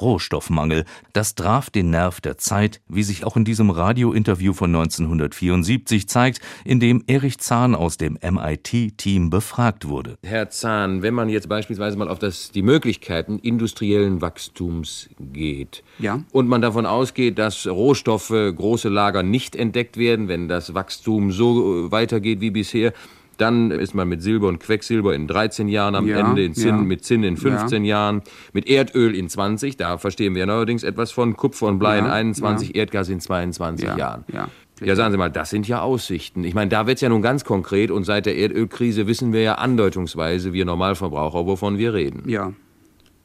Rohstoffmangel, 0.00 0.84
das 1.12 1.34
traf 1.34 1.70
den 1.70 1.90
Nerv 1.90 2.20
der 2.20 2.38
Zeit, 2.38 2.80
wie 2.88 3.02
sich 3.02 3.24
auch 3.24 3.36
in 3.36 3.44
diesem 3.44 3.70
Radiointerview 3.70 4.52
von 4.52 4.74
1974 4.74 6.08
zeigt, 6.08 6.40
in 6.64 6.80
dem 6.80 7.02
Erich 7.06 7.38
Zahn 7.38 7.74
aus 7.74 7.96
dem 7.96 8.18
MIT-Team 8.22 9.30
befragt 9.30 9.88
wurde. 9.88 10.18
Herr 10.22 10.50
Zahn, 10.50 11.02
wenn 11.02 11.14
man 11.14 11.28
jetzt 11.28 11.48
beispielsweise 11.48 11.96
mal 11.96 12.08
auf 12.08 12.18
das, 12.18 12.50
die 12.50 12.62
Möglichkeiten 12.62 13.38
industriellen 13.38 14.20
Wachstums 14.20 15.08
geht 15.18 15.82
ja. 15.98 16.22
und 16.32 16.48
man 16.48 16.62
davon 16.62 16.86
ausgeht, 16.86 17.38
dass 17.38 17.66
Rohstoffe, 17.66 18.28
große 18.28 18.88
Lager 18.88 19.22
nicht 19.22 19.56
entdeckt 19.56 19.96
werden, 19.96 20.28
wenn 20.28 20.48
das 20.48 20.74
Wachstum 20.74 21.32
so 21.32 21.90
weitergeht 21.90 22.40
wie 22.40 22.50
bisher, 22.50 22.92
dann 23.38 23.70
ist 23.70 23.94
man 23.94 24.08
mit 24.08 24.22
Silber 24.22 24.48
und 24.48 24.58
Quecksilber 24.60 25.14
in 25.14 25.26
13 25.26 25.68
Jahren 25.68 25.94
am 25.94 26.06
ja, 26.06 26.18
Ende, 26.18 26.44
in 26.44 26.54
Zinn, 26.54 26.68
ja. 26.68 26.76
mit 26.76 27.04
Zinn 27.04 27.22
in 27.24 27.36
15 27.36 27.84
Ja. 27.84 27.96
Jahren, 27.96 28.22
mit 28.52 28.68
Erdöl 28.68 29.14
in 29.14 29.28
20, 29.28 29.76
da 29.76 29.96
verstehen 29.98 30.34
wir 30.34 30.44
neuerdings 30.46 30.82
etwas 30.82 31.10
von, 31.12 31.36
Kupfer 31.36 31.66
und 31.66 31.78
Blei 31.78 31.98
in 31.98 32.04
Ja, 32.04 32.12
21, 32.12 32.68
ja. 32.68 32.74
Erdgas 32.76 33.08
in 33.08 33.20
22 33.20 33.86
Ja, 33.86 33.96
Jahren. 33.96 34.24
ja. 34.32 34.48
Ja, 34.80 34.94
sagen 34.94 35.10
Sie 35.10 35.18
mal, 35.18 35.28
das 35.30 35.50
sind 35.50 35.66
ja 35.66 35.80
Aussichten. 35.80 36.44
Ich 36.44 36.54
meine, 36.54 36.68
da 36.68 36.86
wird's 36.86 37.00
ja 37.00 37.08
nun 37.08 37.20
ganz 37.20 37.44
konkret 37.44 37.90
und 37.90 38.04
seit 38.04 38.26
der 38.26 38.36
Erdölkrise 38.36 39.08
wissen 39.08 39.32
wir 39.32 39.42
ja 39.42 39.54
andeutungsweise, 39.54 40.52
wir 40.52 40.64
Normalverbraucher, 40.64 41.46
wovon 41.46 41.78
wir 41.78 41.94
reden. 41.94 42.22
Ja. 42.28 42.52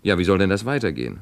Ja, 0.02 0.18
wie 0.18 0.24
soll 0.24 0.40
denn 0.40 0.50
das 0.50 0.66
weitergehen? 0.66 1.20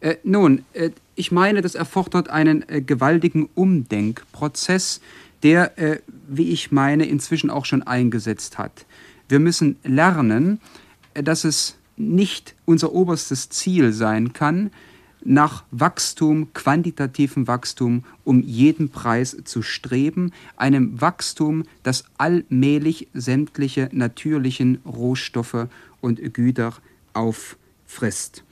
Äh, 0.00 0.16
nun, 0.22 0.64
äh, 0.72 0.90
ich 1.14 1.32
meine, 1.32 1.62
das 1.62 1.74
erfordert 1.74 2.30
einen 2.30 2.66
äh, 2.68 2.80
gewaltigen 2.80 3.48
Umdenkprozess, 3.54 5.00
der, 5.42 5.78
äh, 5.78 6.00
wie 6.28 6.50
ich 6.50 6.72
meine, 6.72 7.06
inzwischen 7.06 7.50
auch 7.50 7.64
schon 7.64 7.82
eingesetzt 7.82 8.58
hat. 8.58 8.86
Wir 9.28 9.38
müssen 9.38 9.76
lernen, 9.82 10.60
äh, 11.14 11.22
dass 11.22 11.44
es 11.44 11.76
nicht 11.96 12.54
unser 12.64 12.92
oberstes 12.92 13.48
Ziel 13.48 13.92
sein 13.92 14.32
kann, 14.32 14.70
nach 15.22 15.64
Wachstum, 15.70 16.52
quantitativem 16.54 17.46
Wachstum 17.46 18.04
um 18.24 18.40
jeden 18.42 18.88
Preis 18.88 19.36
zu 19.44 19.62
streben, 19.62 20.32
einem 20.56 21.00
Wachstum, 21.00 21.64
das 21.82 22.04
allmählich 22.16 23.08
sämtliche 23.12 23.90
natürlichen 23.92 24.78
Rohstoffe 24.86 25.68
und 26.00 26.32
Güter 26.32 26.72
auffrisst. 27.12 28.44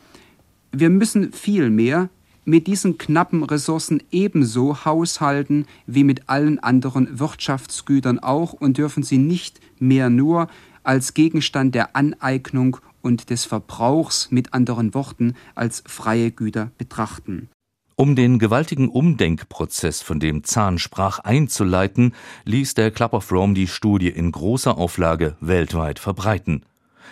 Wir 0.72 0.90
müssen 0.90 1.32
vielmehr 1.32 2.10
mit 2.48 2.66
diesen 2.66 2.96
knappen 2.96 3.44
Ressourcen 3.44 4.02
ebenso 4.10 4.86
haushalten 4.86 5.66
wie 5.86 6.02
mit 6.02 6.30
allen 6.30 6.58
anderen 6.58 7.18
Wirtschaftsgütern 7.18 8.18
auch 8.18 8.54
und 8.54 8.78
dürfen 8.78 9.02
sie 9.02 9.18
nicht 9.18 9.60
mehr 9.78 10.08
nur 10.08 10.48
als 10.82 11.12
Gegenstand 11.12 11.74
der 11.74 11.94
Aneignung 11.94 12.78
und 13.02 13.28
des 13.28 13.44
Verbrauchs, 13.44 14.30
mit 14.30 14.54
anderen 14.54 14.94
Worten, 14.94 15.34
als 15.54 15.82
freie 15.86 16.30
Güter 16.30 16.70
betrachten. 16.78 17.50
Um 17.96 18.16
den 18.16 18.38
gewaltigen 18.38 18.88
Umdenkprozess, 18.88 20.00
von 20.00 20.18
dem 20.18 20.42
Zahn 20.42 20.78
sprach, 20.78 21.18
einzuleiten, 21.18 22.14
ließ 22.46 22.72
der 22.72 22.90
Club 22.90 23.12
of 23.12 23.30
Rome 23.30 23.52
die 23.52 23.66
Studie 23.66 24.08
in 24.08 24.32
großer 24.32 24.78
Auflage 24.78 25.36
weltweit 25.40 25.98
verbreiten. 25.98 26.62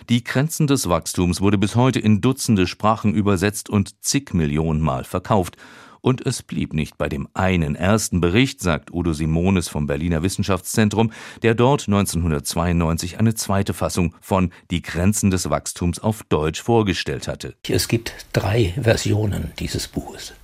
Die 0.08 0.24
Grenzen 0.24 0.66
des 0.66 0.88
Wachstums 0.88 1.40
wurde 1.40 1.58
bis 1.58 1.76
heute 1.76 2.00
in 2.00 2.20
Dutzende 2.20 2.66
Sprachen 2.66 3.14
übersetzt 3.14 3.70
und 3.70 4.02
zig 4.04 4.34
Millionen 4.34 4.80
Mal 4.80 5.04
verkauft. 5.04 5.56
Und 6.00 6.24
es 6.24 6.44
blieb 6.44 6.72
nicht 6.72 6.98
bei 6.98 7.08
dem 7.08 7.26
einen 7.34 7.74
ersten 7.74 8.20
Bericht, 8.20 8.60
sagt 8.60 8.92
Udo 8.92 9.12
Simones 9.12 9.68
vom 9.68 9.88
Berliner 9.88 10.22
Wissenschaftszentrum, 10.22 11.10
der 11.42 11.56
dort 11.56 11.88
1992 11.88 13.18
eine 13.18 13.34
zweite 13.34 13.74
Fassung 13.74 14.14
von 14.20 14.52
Die 14.70 14.82
Grenzen 14.82 15.32
des 15.32 15.50
Wachstums 15.50 15.98
auf 15.98 16.22
Deutsch 16.22 16.62
vorgestellt 16.62 17.26
hatte. 17.26 17.56
Es 17.68 17.88
gibt 17.88 18.14
drei 18.32 18.72
Versionen 18.80 19.50
dieses 19.58 19.88
Buches. 19.88 20.34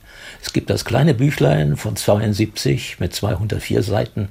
Es 0.42 0.52
gibt 0.52 0.70
das 0.70 0.84
kleine 0.84 1.14
Büchlein 1.14 1.76
von 1.76 1.94
72 1.94 2.98
mit 2.98 3.14
204 3.14 3.82
Seiten. 3.82 4.28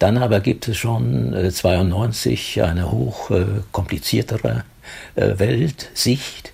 Dann 0.00 0.18
aber 0.18 0.40
gibt 0.40 0.66
es 0.68 0.76
schon 0.76 1.32
äh, 1.32 1.50
92 1.50 2.62
eine 2.62 2.90
hoch 2.90 3.30
äh, 3.30 3.46
kompliziertere 3.70 4.64
äh, 5.14 5.38
Weltsicht. 5.38 6.52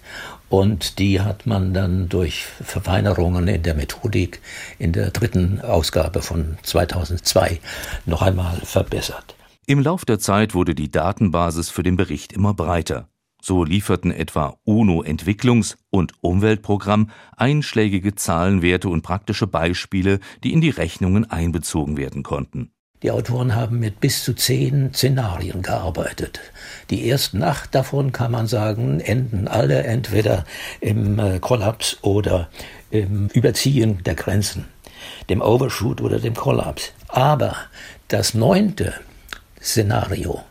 Und 0.51 0.99
die 0.99 1.21
hat 1.23 1.47
man 1.47 1.73
dann 1.73 2.11
durch 2.11 2.45
Verfeinerungen 2.45 3.49
in 3.49 3.63
der 3.63 3.75
Methodik 3.75 4.41
in 4.79 4.93
der 4.93 5.11
dritten 5.11 5.61
Ausgabe 5.63 6.21
von 6.21 6.59
2002 6.63 7.61
noch 8.05 8.23
einmal 8.23 8.61
verbessert. 8.63 9.35
Im 9.67 9.81
Lauf 9.81 10.05
der 10.05 10.19
Zeit 10.19 10.55
wurde 10.55 10.75
die 10.75 10.91
Datenbasis 10.91 11.71
für 11.71 11.83
den 11.83 11.97
Bericht 11.97 12.35
immer 12.35 12.53
breiter. 12.53 13.09
So 13.47 13.63
lieferten 13.63 14.11
etwa 14.11 14.57
UNO-Entwicklungs- 14.65 15.77
und 15.91 16.15
Umweltprogramm 16.23 17.11
einschlägige 17.37 18.15
Zahlenwerte 18.15 18.89
und 18.89 19.03
praktische 19.03 19.47
Beispiele, 19.47 20.19
die 20.43 20.55
in 20.55 20.63
die 20.63 20.71
Rechnungen 20.71 21.31
einbezogen 21.31 21.99
werden 21.99 22.23
konnten. 22.23 22.71
Die 23.03 23.11
Autoren 23.11 23.55
haben 23.55 23.81
mit 23.81 24.01
bis 24.01 24.25
zu 24.25 24.33
zehn 24.33 24.95
Szenarien 24.95 25.61
gearbeitet. 25.61 26.41
Die 26.89 27.07
ersten 27.07 27.43
acht 27.43 27.75
davon, 27.75 28.13
kann 28.13 28.33
man 28.33 28.47
sagen, 28.47 29.01
enden 29.01 29.47
alle 29.47 29.83
entweder 29.83 30.47
im 30.81 31.19
äh, 31.19 31.39
Kollaps 31.39 31.99
oder 32.01 32.49
im 32.91 33.29
Überziehen 33.35 34.03
der 34.05 34.15
Grenzen, 34.15 34.65
dem 35.29 35.43
Overshoot 35.43 36.01
oder 36.01 36.19
dem 36.19 36.33
Kollaps. 36.33 36.95
Aber 37.09 37.57
das 38.09 38.33
neunte 38.33 38.95
Szenario, 39.65 40.43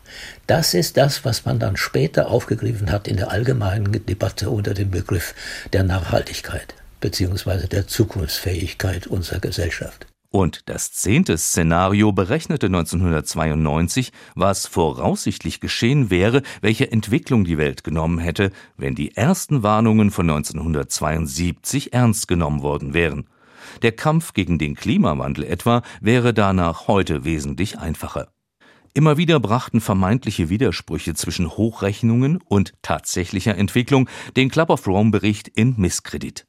das 0.48 0.74
ist 0.74 0.96
das, 0.96 1.24
was 1.24 1.44
man 1.44 1.60
dann 1.60 1.76
später 1.76 2.28
aufgegriffen 2.28 2.90
hat 2.90 3.06
in 3.06 3.16
der 3.16 3.30
allgemeinen 3.30 4.04
Debatte 4.04 4.50
unter 4.50 4.74
dem 4.74 4.90
Begriff 4.90 5.34
der 5.72 5.84
Nachhaltigkeit 5.84 6.74
bzw. 7.00 7.68
der 7.68 7.86
Zukunftsfähigkeit 7.86 9.06
unserer 9.06 9.38
Gesellschaft. 9.38 10.06
Und 10.30 10.68
das 10.68 10.90
zehnte 10.90 11.38
Szenario 11.38 12.10
berechnete 12.10 12.66
1992, 12.66 14.10
was 14.34 14.66
voraussichtlich 14.66 15.60
geschehen 15.60 16.10
wäre, 16.10 16.42
welche 16.60 16.90
Entwicklung 16.90 17.44
die 17.44 17.56
Welt 17.56 17.84
genommen 17.84 18.18
hätte, 18.18 18.50
wenn 18.76 18.96
die 18.96 19.14
ersten 19.14 19.62
Warnungen 19.62 20.10
von 20.10 20.28
1972 20.28 21.92
ernst 21.92 22.26
genommen 22.26 22.62
worden 22.62 22.94
wären. 22.94 23.28
Der 23.82 23.92
Kampf 23.92 24.32
gegen 24.32 24.58
den 24.58 24.74
Klimawandel 24.74 25.44
etwa 25.44 25.82
wäre 26.00 26.34
danach 26.34 26.88
heute 26.88 27.24
wesentlich 27.24 27.78
einfacher. 27.78 28.33
Immer 28.96 29.16
wieder 29.16 29.40
brachten 29.40 29.80
vermeintliche 29.80 30.50
Widersprüche 30.50 31.14
zwischen 31.14 31.50
Hochrechnungen 31.50 32.38
und 32.46 32.74
tatsächlicher 32.82 33.58
Entwicklung 33.58 34.08
den 34.36 34.48
Club 34.48 34.70
of 34.70 34.86
Rome 34.86 35.10
Bericht 35.10 35.48
in 35.48 35.74
Misskredit. 35.76 36.46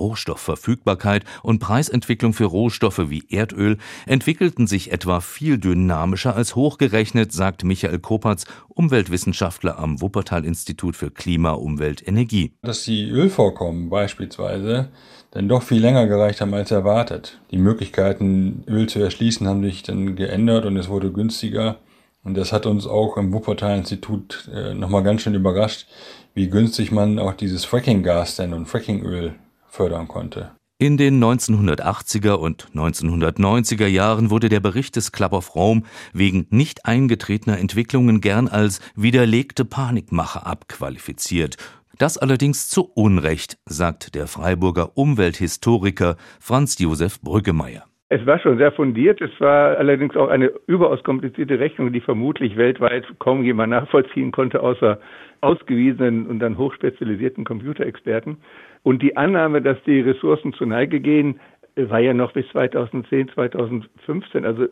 Rohstoffverfügbarkeit 0.00 1.24
und 1.44 1.60
Preisentwicklung 1.60 2.32
für 2.32 2.46
Rohstoffe 2.46 3.10
wie 3.10 3.22
Erdöl 3.28 3.78
entwickelten 4.06 4.66
sich 4.66 4.90
etwa 4.90 5.20
viel 5.20 5.58
dynamischer 5.58 6.34
als 6.34 6.56
hochgerechnet, 6.56 7.32
sagt 7.32 7.62
Michael 7.62 8.00
Kopatz, 8.00 8.46
Umweltwissenschaftler 8.68 9.78
am 9.78 10.00
Wuppertal-Institut 10.00 10.96
für 10.96 11.10
Klima, 11.10 11.52
Umwelt, 11.52 12.06
Energie. 12.06 12.54
Dass 12.62 12.82
die 12.84 13.08
Ölvorkommen 13.08 13.90
beispielsweise 13.90 14.88
dann 15.30 15.48
doch 15.48 15.62
viel 15.62 15.80
länger 15.80 16.06
gereicht 16.06 16.40
haben 16.40 16.54
als 16.54 16.70
erwartet. 16.70 17.40
Die 17.50 17.58
Möglichkeiten, 17.58 18.64
Öl 18.66 18.88
zu 18.88 18.98
erschließen, 18.98 19.46
haben 19.46 19.62
sich 19.62 19.82
dann 19.82 20.16
geändert 20.16 20.64
und 20.64 20.76
es 20.76 20.88
wurde 20.88 21.12
günstiger. 21.12 21.76
Und 22.22 22.36
das 22.36 22.52
hat 22.52 22.66
uns 22.66 22.86
auch 22.86 23.16
im 23.16 23.32
Wuppertal-Institut 23.32 24.50
äh, 24.52 24.74
nochmal 24.74 25.02
ganz 25.02 25.22
schön 25.22 25.34
überrascht, 25.34 25.86
wie 26.34 26.48
günstig 26.48 26.90
man 26.90 27.18
auch 27.18 27.34
dieses 27.34 27.64
Fracking-Gas 27.64 28.36
denn 28.36 28.52
und 28.52 28.66
Frackingöl 28.66 29.34
fördern 29.70 30.08
konnte. 30.08 30.52
In 30.78 30.96
den 30.96 31.22
1980er 31.22 32.36
und 32.36 32.68
1990er 32.74 33.86
Jahren 33.86 34.30
wurde 34.30 34.48
der 34.48 34.60
Bericht 34.60 34.96
des 34.96 35.12
Club 35.12 35.34
of 35.34 35.54
Rome 35.54 35.82
wegen 36.14 36.46
nicht 36.48 36.86
eingetretener 36.86 37.58
Entwicklungen 37.58 38.22
gern 38.22 38.48
als 38.48 38.80
widerlegte 38.96 39.66
Panikmache 39.66 40.46
abqualifiziert. 40.46 41.56
Das 41.98 42.16
allerdings 42.16 42.70
zu 42.70 42.90
Unrecht, 42.94 43.58
sagt 43.66 44.14
der 44.14 44.26
Freiburger 44.26 44.96
Umwelthistoriker 44.96 46.16
Franz 46.40 46.78
Josef 46.78 47.20
Brüggemeier. 47.20 47.84
Es 48.08 48.24
war 48.24 48.40
schon 48.40 48.56
sehr 48.56 48.72
fundiert. 48.72 49.20
Es 49.20 49.38
war 49.38 49.76
allerdings 49.76 50.16
auch 50.16 50.28
eine 50.28 50.50
überaus 50.66 51.02
komplizierte 51.04 51.60
Rechnung, 51.60 51.92
die 51.92 52.00
vermutlich 52.00 52.56
weltweit 52.56 53.04
kaum 53.18 53.44
jemand 53.44 53.70
nachvollziehen 53.70 54.32
konnte, 54.32 54.62
außer 54.62 54.98
ausgewiesenen 55.42 56.26
und 56.26 56.40
dann 56.40 56.58
hochspezialisierten 56.58 57.44
Computerexperten. 57.44 58.38
Und 58.82 59.02
die 59.02 59.16
Annahme, 59.16 59.62
dass 59.62 59.82
die 59.84 60.00
Ressourcen 60.00 60.52
zur 60.52 60.66
Neige 60.66 61.00
gehen, 61.00 61.40
war 61.76 62.00
ja 62.00 62.14
noch 62.14 62.32
bis 62.32 62.46
2010, 62.48 63.30
2015, 63.30 64.44
also 64.44 64.66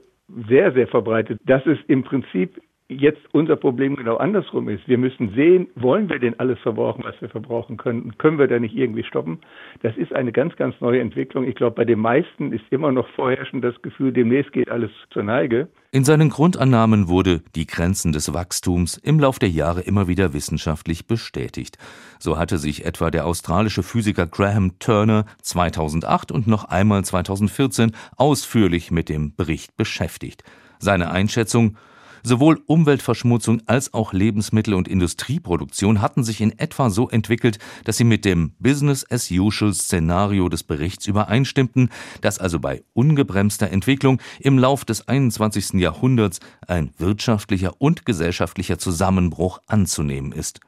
sehr, 0.49 0.73
sehr 0.73 0.88
verbreitet. 0.88 1.41
Das 1.45 1.65
ist 1.67 1.81
im 1.88 2.03
Prinzip 2.05 2.61
jetzt 2.88 3.21
unser 3.33 3.57
Problem 3.57 3.97
genau 3.97 4.16
andersrum 4.16 4.68
ist. 4.68 4.88
Wir 4.88 4.97
müssen 4.97 5.35
sehen, 5.35 5.68
wollen 5.75 6.09
wir 6.09 6.18
denn 6.18 6.38
alles 6.40 6.59
verbrauchen, 6.61 7.04
was 7.04 7.21
wir 7.21 7.28
verbrauchen 7.28 7.76
können? 7.76 8.16
Können 8.16 8.38
wir 8.38 8.49
da 8.49 8.59
nicht 8.59 8.75
irgendwie 8.75 9.04
stoppen? 9.04 9.40
Das 9.83 9.97
ist 9.97 10.14
eine 10.14 10.33
ganz, 10.33 10.57
ganz 10.57 10.75
neue 10.80 11.00
Entwicklung. 11.00 11.45
Ich 11.45 11.54
glaube, 11.54 11.76
bei 11.76 11.85
den 11.85 11.99
meisten 11.99 12.52
ist 12.52 12.64
immer 12.71 12.90
noch 12.90 13.07
vorherrschend 13.11 13.62
das 13.62 13.80
Gefühl, 13.83 14.12
demnächst 14.12 14.52
geht 14.52 14.71
alles 14.71 14.90
zur 15.11 15.23
Neige. 15.23 15.68
In 15.90 16.04
seinen 16.04 16.30
Grundannahmen 16.30 17.09
wurde 17.09 17.42
die 17.54 17.66
Grenzen 17.66 18.12
des 18.12 18.33
Wachstums 18.33 18.97
im 18.97 19.21
Lauf 19.21 19.38
der 19.38 19.50
Jahre 19.50 19.83
immer 19.83 20.09
wieder 20.09 20.33
wissenschaftlich 20.33 21.07
bestätigt. 21.07 21.76
So 22.18 22.38
hatte 22.38 22.57
sich 22.57 22.87
etwa 22.87 23.11
der 23.11 23.26
australische 23.26 23.83
Physiker 23.83 24.26
Graham 24.26 24.78
Turner 24.78 25.26
2008 25.42 26.33
und 26.33 26.47
noch 26.47 26.64
einmal 26.64 27.04
2014 27.04 27.92
ausführlich 28.16 28.90
mit 28.90 29.11
dem 29.11 29.35
Bericht 29.35 29.76
beschäftigt. 29.76 30.42
Seine 30.78 31.11
Einschätzung 31.11 31.76
Sowohl 32.23 32.61
Umweltverschmutzung 32.67 33.63
als 33.67 33.95
auch 33.95 34.13
Lebensmittel- 34.13 34.75
und 34.75 34.89
Industrieproduktion 34.89 36.01
hatten 36.01 36.25
sich 36.25 36.41
in 36.41 36.59
etwa 36.59 36.91
so 36.91 37.09
entwickelt, 37.09 37.59
dass 37.85 37.97
sie 37.97 38.05
mit 38.05 38.25
dem 38.25 38.53
Business-as-usual-Szenario 38.59 40.49
des 40.49 40.63
Berichts 40.63 41.07
übereinstimmten, 41.07 41.91
dass 42.21 42.39
also 42.39 42.59
bei 42.61 42.83
ungebremster 42.93 43.71
Entwicklung 43.71 44.21
im 44.41 44.59
Lauf 44.59 44.85
des 44.85 45.07
21. 45.09 45.75
Jahrhunderts 45.75 46.41
ein 46.67 46.91
wirtschaftlicher 46.99 47.75
und 47.79 48.05
gesellschaftlicher 48.05 48.79
Zusammenbruch 48.79 49.61
anzunehmen 49.67 50.33
ist 50.33 50.61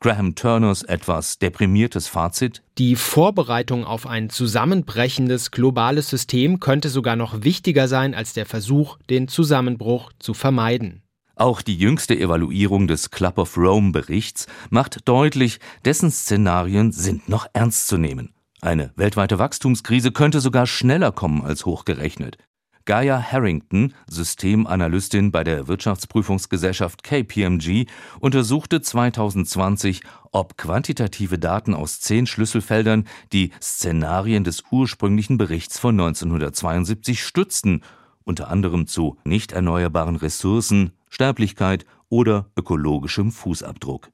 Graham 0.00 0.36
Turners 0.36 0.84
etwas 0.84 1.40
deprimiertes 1.40 2.06
Fazit 2.06 2.62
Die 2.78 2.94
Vorbereitung 2.94 3.84
auf 3.84 4.06
ein 4.06 4.30
zusammenbrechendes 4.30 5.50
globales 5.50 6.08
System 6.08 6.60
könnte 6.60 6.88
sogar 6.88 7.16
noch 7.16 7.42
wichtiger 7.42 7.88
sein 7.88 8.14
als 8.14 8.32
der 8.32 8.46
Versuch, 8.46 8.98
den 9.10 9.26
Zusammenbruch 9.26 10.12
zu 10.20 10.34
vermeiden. 10.34 11.02
Auch 11.34 11.62
die 11.62 11.76
jüngste 11.76 12.16
Evaluierung 12.16 12.86
des 12.86 13.10
Club 13.10 13.38
of 13.38 13.56
Rome 13.56 13.90
Berichts 13.90 14.46
macht 14.70 15.08
deutlich, 15.08 15.58
dessen 15.84 16.12
Szenarien 16.12 16.92
sind 16.92 17.28
noch 17.28 17.48
ernst 17.52 17.88
zu 17.88 17.96
nehmen. 17.98 18.32
Eine 18.60 18.92
weltweite 18.94 19.40
Wachstumskrise 19.40 20.12
könnte 20.12 20.38
sogar 20.40 20.68
schneller 20.68 21.10
kommen 21.10 21.42
als 21.42 21.66
hochgerechnet. 21.66 22.38
Gaia 22.88 23.20
Harrington, 23.20 23.92
Systemanalystin 24.08 25.30
bei 25.30 25.44
der 25.44 25.68
Wirtschaftsprüfungsgesellschaft 25.68 27.02
KPMG, 27.02 27.84
untersuchte 28.18 28.80
2020, 28.80 30.00
ob 30.32 30.56
quantitative 30.56 31.38
Daten 31.38 31.74
aus 31.74 32.00
zehn 32.00 32.26
Schlüsselfeldern 32.26 33.06
die 33.30 33.50
Szenarien 33.60 34.42
des 34.42 34.64
ursprünglichen 34.70 35.36
Berichts 35.36 35.78
von 35.78 36.00
1972 36.00 37.22
stützten, 37.22 37.82
unter 38.24 38.48
anderem 38.48 38.86
zu 38.86 39.18
nicht 39.22 39.52
erneuerbaren 39.52 40.16
Ressourcen, 40.16 40.92
Sterblichkeit 41.10 41.84
oder 42.08 42.46
ökologischem 42.56 43.32
Fußabdruck. 43.32 44.08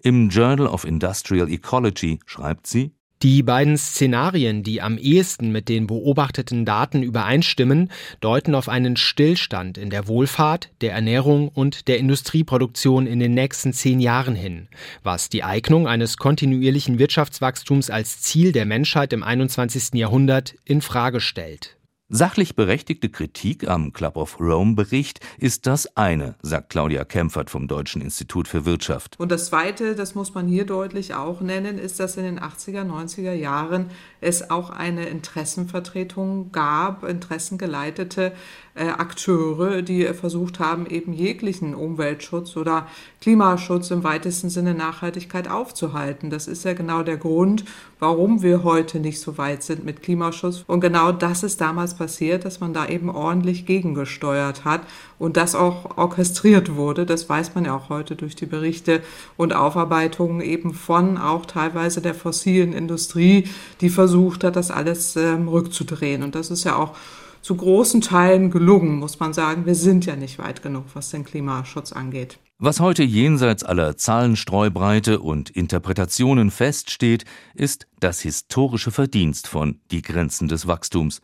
Im 0.00 0.28
Journal 0.28 0.68
of 0.68 0.84
Industrial 0.84 1.50
Ecology 1.50 2.20
schreibt 2.24 2.68
sie 2.68 2.94
die 3.22 3.42
beiden 3.44 3.78
Szenarien, 3.78 4.64
die 4.64 4.82
am 4.82 4.98
ehesten 4.98 5.52
mit 5.52 5.68
den 5.68 5.86
beobachteten 5.86 6.64
Daten 6.64 7.02
übereinstimmen, 7.02 7.90
deuten 8.20 8.54
auf 8.54 8.68
einen 8.68 8.96
Stillstand 8.96 9.78
in 9.78 9.90
der 9.90 10.08
Wohlfahrt, 10.08 10.70
der 10.80 10.92
Ernährung 10.92 11.48
und 11.48 11.86
der 11.86 11.98
Industrieproduktion 11.98 13.06
in 13.06 13.20
den 13.20 13.34
nächsten 13.34 13.72
zehn 13.72 14.00
Jahren 14.00 14.34
hin, 14.34 14.68
was 15.04 15.28
die 15.28 15.44
Eignung 15.44 15.86
eines 15.86 16.16
kontinuierlichen 16.16 16.98
Wirtschaftswachstums 16.98 17.90
als 17.90 18.20
Ziel 18.20 18.50
der 18.50 18.66
Menschheit 18.66 19.12
im 19.12 19.22
21. 19.22 19.94
Jahrhundert 19.94 20.56
in 20.64 20.82
Frage 20.82 21.20
stellt. 21.20 21.76
Sachlich 22.14 22.56
berechtigte 22.56 23.08
Kritik 23.08 23.66
am 23.66 23.94
Club 23.94 24.18
of 24.18 24.38
Rome 24.38 24.74
Bericht 24.74 25.20
ist 25.38 25.66
das 25.66 25.96
eine, 25.96 26.34
sagt 26.42 26.68
Claudia 26.68 27.06
Kempfert 27.06 27.48
vom 27.48 27.68
Deutschen 27.68 28.02
Institut 28.02 28.48
für 28.48 28.66
Wirtschaft. 28.66 29.18
Und 29.18 29.32
das 29.32 29.46
zweite, 29.46 29.94
das 29.94 30.14
muss 30.14 30.34
man 30.34 30.46
hier 30.46 30.66
deutlich 30.66 31.14
auch 31.14 31.40
nennen, 31.40 31.78
ist, 31.78 32.00
dass 32.00 32.18
in 32.18 32.24
den 32.24 32.38
80er, 32.38 32.84
90er 32.84 33.32
Jahren 33.32 33.86
es 34.20 34.50
auch 34.50 34.68
eine 34.68 35.06
Interessenvertretung 35.06 36.52
gab, 36.52 37.02
interessengeleitete 37.02 38.32
äh, 38.74 38.88
Akteure, 38.88 39.82
die 39.82 40.04
versucht 40.14 40.58
haben, 40.58 40.86
eben 40.86 41.12
jeglichen 41.12 41.74
Umweltschutz 41.74 42.56
oder 42.56 42.86
Klimaschutz 43.20 43.90
im 43.90 44.02
weitesten 44.02 44.48
Sinne 44.48 44.72
Nachhaltigkeit 44.72 45.46
aufzuhalten. 45.46 46.30
Das 46.30 46.48
ist 46.48 46.64
ja 46.64 46.72
genau 46.72 47.02
der 47.02 47.18
Grund, 47.18 47.64
warum 47.98 48.42
wir 48.42 48.64
heute 48.64 48.98
nicht 48.98 49.20
so 49.20 49.36
weit 49.36 49.62
sind 49.62 49.84
mit 49.84 50.02
Klimaschutz. 50.02 50.64
Und 50.66 50.80
genau 50.80 51.12
das 51.12 51.42
ist 51.42 51.60
damals 51.60 51.94
passiert, 51.94 52.46
dass 52.46 52.60
man 52.60 52.72
da 52.72 52.86
eben 52.86 53.10
ordentlich 53.10 53.66
gegengesteuert 53.66 54.64
hat 54.64 54.80
und 55.18 55.36
das 55.36 55.54
auch 55.54 55.98
orchestriert 55.98 56.74
wurde. 56.74 57.04
Das 57.04 57.28
weiß 57.28 57.54
man 57.54 57.66
ja 57.66 57.76
auch 57.76 57.90
heute 57.90 58.16
durch 58.16 58.36
die 58.36 58.46
Berichte 58.46 59.02
und 59.36 59.54
Aufarbeitungen 59.54 60.40
eben 60.40 60.72
von 60.72 61.18
auch 61.18 61.44
teilweise 61.44 62.00
der 62.00 62.14
fossilen 62.14 62.72
Industrie, 62.72 63.48
die 63.82 63.90
versucht 63.90 64.44
hat, 64.44 64.56
das 64.56 64.70
alles 64.70 65.14
ähm, 65.16 65.46
rückzudrehen. 65.48 66.22
Und 66.22 66.34
das 66.34 66.50
ist 66.50 66.64
ja 66.64 66.76
auch 66.76 66.96
zu 67.42 67.56
großen 67.56 68.00
Teilen 68.00 68.50
gelungen, 68.50 68.98
muss 68.98 69.20
man 69.20 69.32
sagen. 69.32 69.66
Wir 69.66 69.74
sind 69.74 70.06
ja 70.06 70.16
nicht 70.16 70.38
weit 70.38 70.62
genug, 70.62 70.84
was 70.94 71.10
den 71.10 71.24
Klimaschutz 71.24 71.92
angeht. 71.92 72.38
Was 72.58 72.78
heute 72.78 73.02
jenseits 73.02 73.64
aller 73.64 73.96
Zahlenstreubreite 73.96 75.18
und 75.18 75.50
Interpretationen 75.50 76.52
feststeht, 76.52 77.24
ist 77.54 77.88
das 77.98 78.20
historische 78.20 78.92
Verdienst 78.92 79.48
von 79.48 79.80
Die 79.90 80.00
Grenzen 80.00 80.46
des 80.46 80.68
Wachstums. 80.68 81.20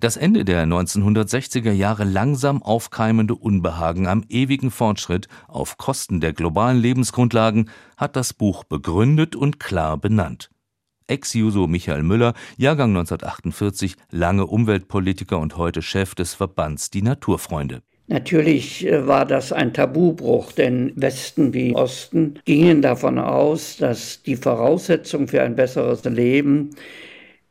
Das 0.00 0.16
Ende 0.16 0.44
der 0.44 0.64
1960er 0.66 1.72
Jahre 1.72 2.04
langsam 2.04 2.62
aufkeimende 2.62 3.34
Unbehagen 3.34 4.06
am 4.06 4.24
ewigen 4.28 4.70
Fortschritt 4.70 5.28
auf 5.48 5.76
Kosten 5.76 6.20
der 6.20 6.32
globalen 6.32 6.78
Lebensgrundlagen 6.78 7.70
hat 7.96 8.16
das 8.16 8.32
Buch 8.32 8.64
begründet 8.64 9.36
und 9.36 9.60
klar 9.60 9.96
benannt. 9.96 10.50
Ex-Juso 11.06 11.66
Michael 11.66 12.02
Müller, 12.02 12.34
Jahrgang 12.56 12.90
1948, 12.90 13.96
lange 14.10 14.46
Umweltpolitiker 14.46 15.38
und 15.38 15.56
heute 15.56 15.82
Chef 15.82 16.14
des 16.14 16.34
Verbands 16.34 16.90
Die 16.90 17.02
Naturfreunde. 17.02 17.82
Natürlich 18.08 18.86
äh, 18.86 19.06
war 19.06 19.24
das 19.24 19.52
ein 19.52 19.72
Tabubruch, 19.72 20.52
denn 20.52 20.92
Westen 20.96 21.54
wie 21.54 21.74
Osten 21.74 22.38
gingen 22.44 22.82
davon 22.82 23.18
aus, 23.18 23.76
dass 23.76 24.22
die 24.22 24.36
Voraussetzung 24.36 25.28
für 25.28 25.42
ein 25.42 25.56
besseres 25.56 26.04
Leben 26.04 26.70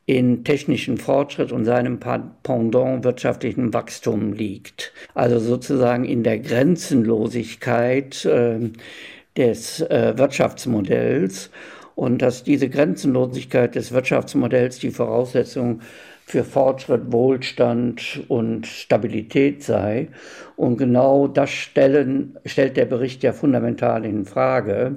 in 0.06 0.44
technischem 0.44 0.98
Fortschritt 0.98 1.52
und 1.52 1.66
seinem 1.66 2.00
Pendant 2.00 3.04
wirtschaftlichem 3.04 3.74
Wachstum 3.74 4.34
liegt. 4.34 4.94
Also 5.14 5.40
sozusagen 5.40 6.06
in 6.06 6.24
der 6.24 6.40
Grenzenlosigkeit 6.40 8.26
äh, 8.26 8.60
des 9.38 9.80
äh, 9.82 10.14
Wirtschaftsmodells 10.18 11.50
und 12.02 12.24
dass 12.24 12.42
diese 12.42 12.68
Grenzenlosigkeit 12.68 13.76
des 13.76 13.92
Wirtschaftsmodells 13.92 14.80
die 14.80 14.90
Voraussetzung 14.90 15.82
für 16.26 16.44
Fortschritt, 16.44 17.12
Wohlstand 17.12 18.22
und 18.28 18.66
Stabilität 18.66 19.62
sei. 19.62 20.08
Und 20.56 20.78
genau 20.78 21.28
das 21.28 21.52
stellen, 21.52 22.40
stellt 22.44 22.76
der 22.76 22.86
Bericht 22.86 23.22
ja 23.22 23.34
fundamental 23.34 24.04
in 24.04 24.26
Frage. 24.26 24.96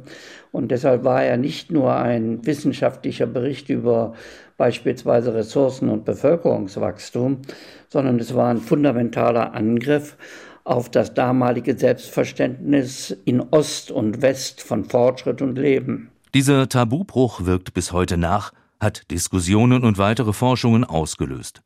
Und 0.51 0.71
deshalb 0.71 1.05
war 1.05 1.23
er 1.23 1.37
nicht 1.37 1.71
nur 1.71 1.95
ein 1.95 2.47
wissenschaftlicher 2.47 3.27
Bericht 3.27 3.69
über 3.69 4.14
beispielsweise 4.57 5.35
Ressourcen- 5.35 5.90
und 5.90 6.07
Bevölkerungswachstum, 6.07 7.43
sondern 7.90 8.19
es 8.19 8.35
war 8.35 8.49
ein 8.49 8.61
fundamentaler 8.61 9.53
Angriff 9.53 10.17
auf 10.64 10.88
das 10.88 11.12
damalige 11.12 11.77
Selbstverständnis 11.77 13.14
in 13.27 13.43
Ost 13.43 13.90
und 13.90 14.23
West 14.23 14.62
von 14.62 14.87
Fortschritt 14.87 15.43
und 15.43 15.59
Leben. 15.59 16.09
Dieser 16.35 16.68
Tabubruch 16.68 17.44
wirkt 17.44 17.75
bis 17.75 17.92
heute 17.92 18.16
nach, 18.16 18.53
hat 18.81 19.09
Diskussionen 19.12 19.85
und 19.85 19.99
weitere 19.99 20.33
Forschungen 20.33 20.83
ausgelöst. 20.83 21.62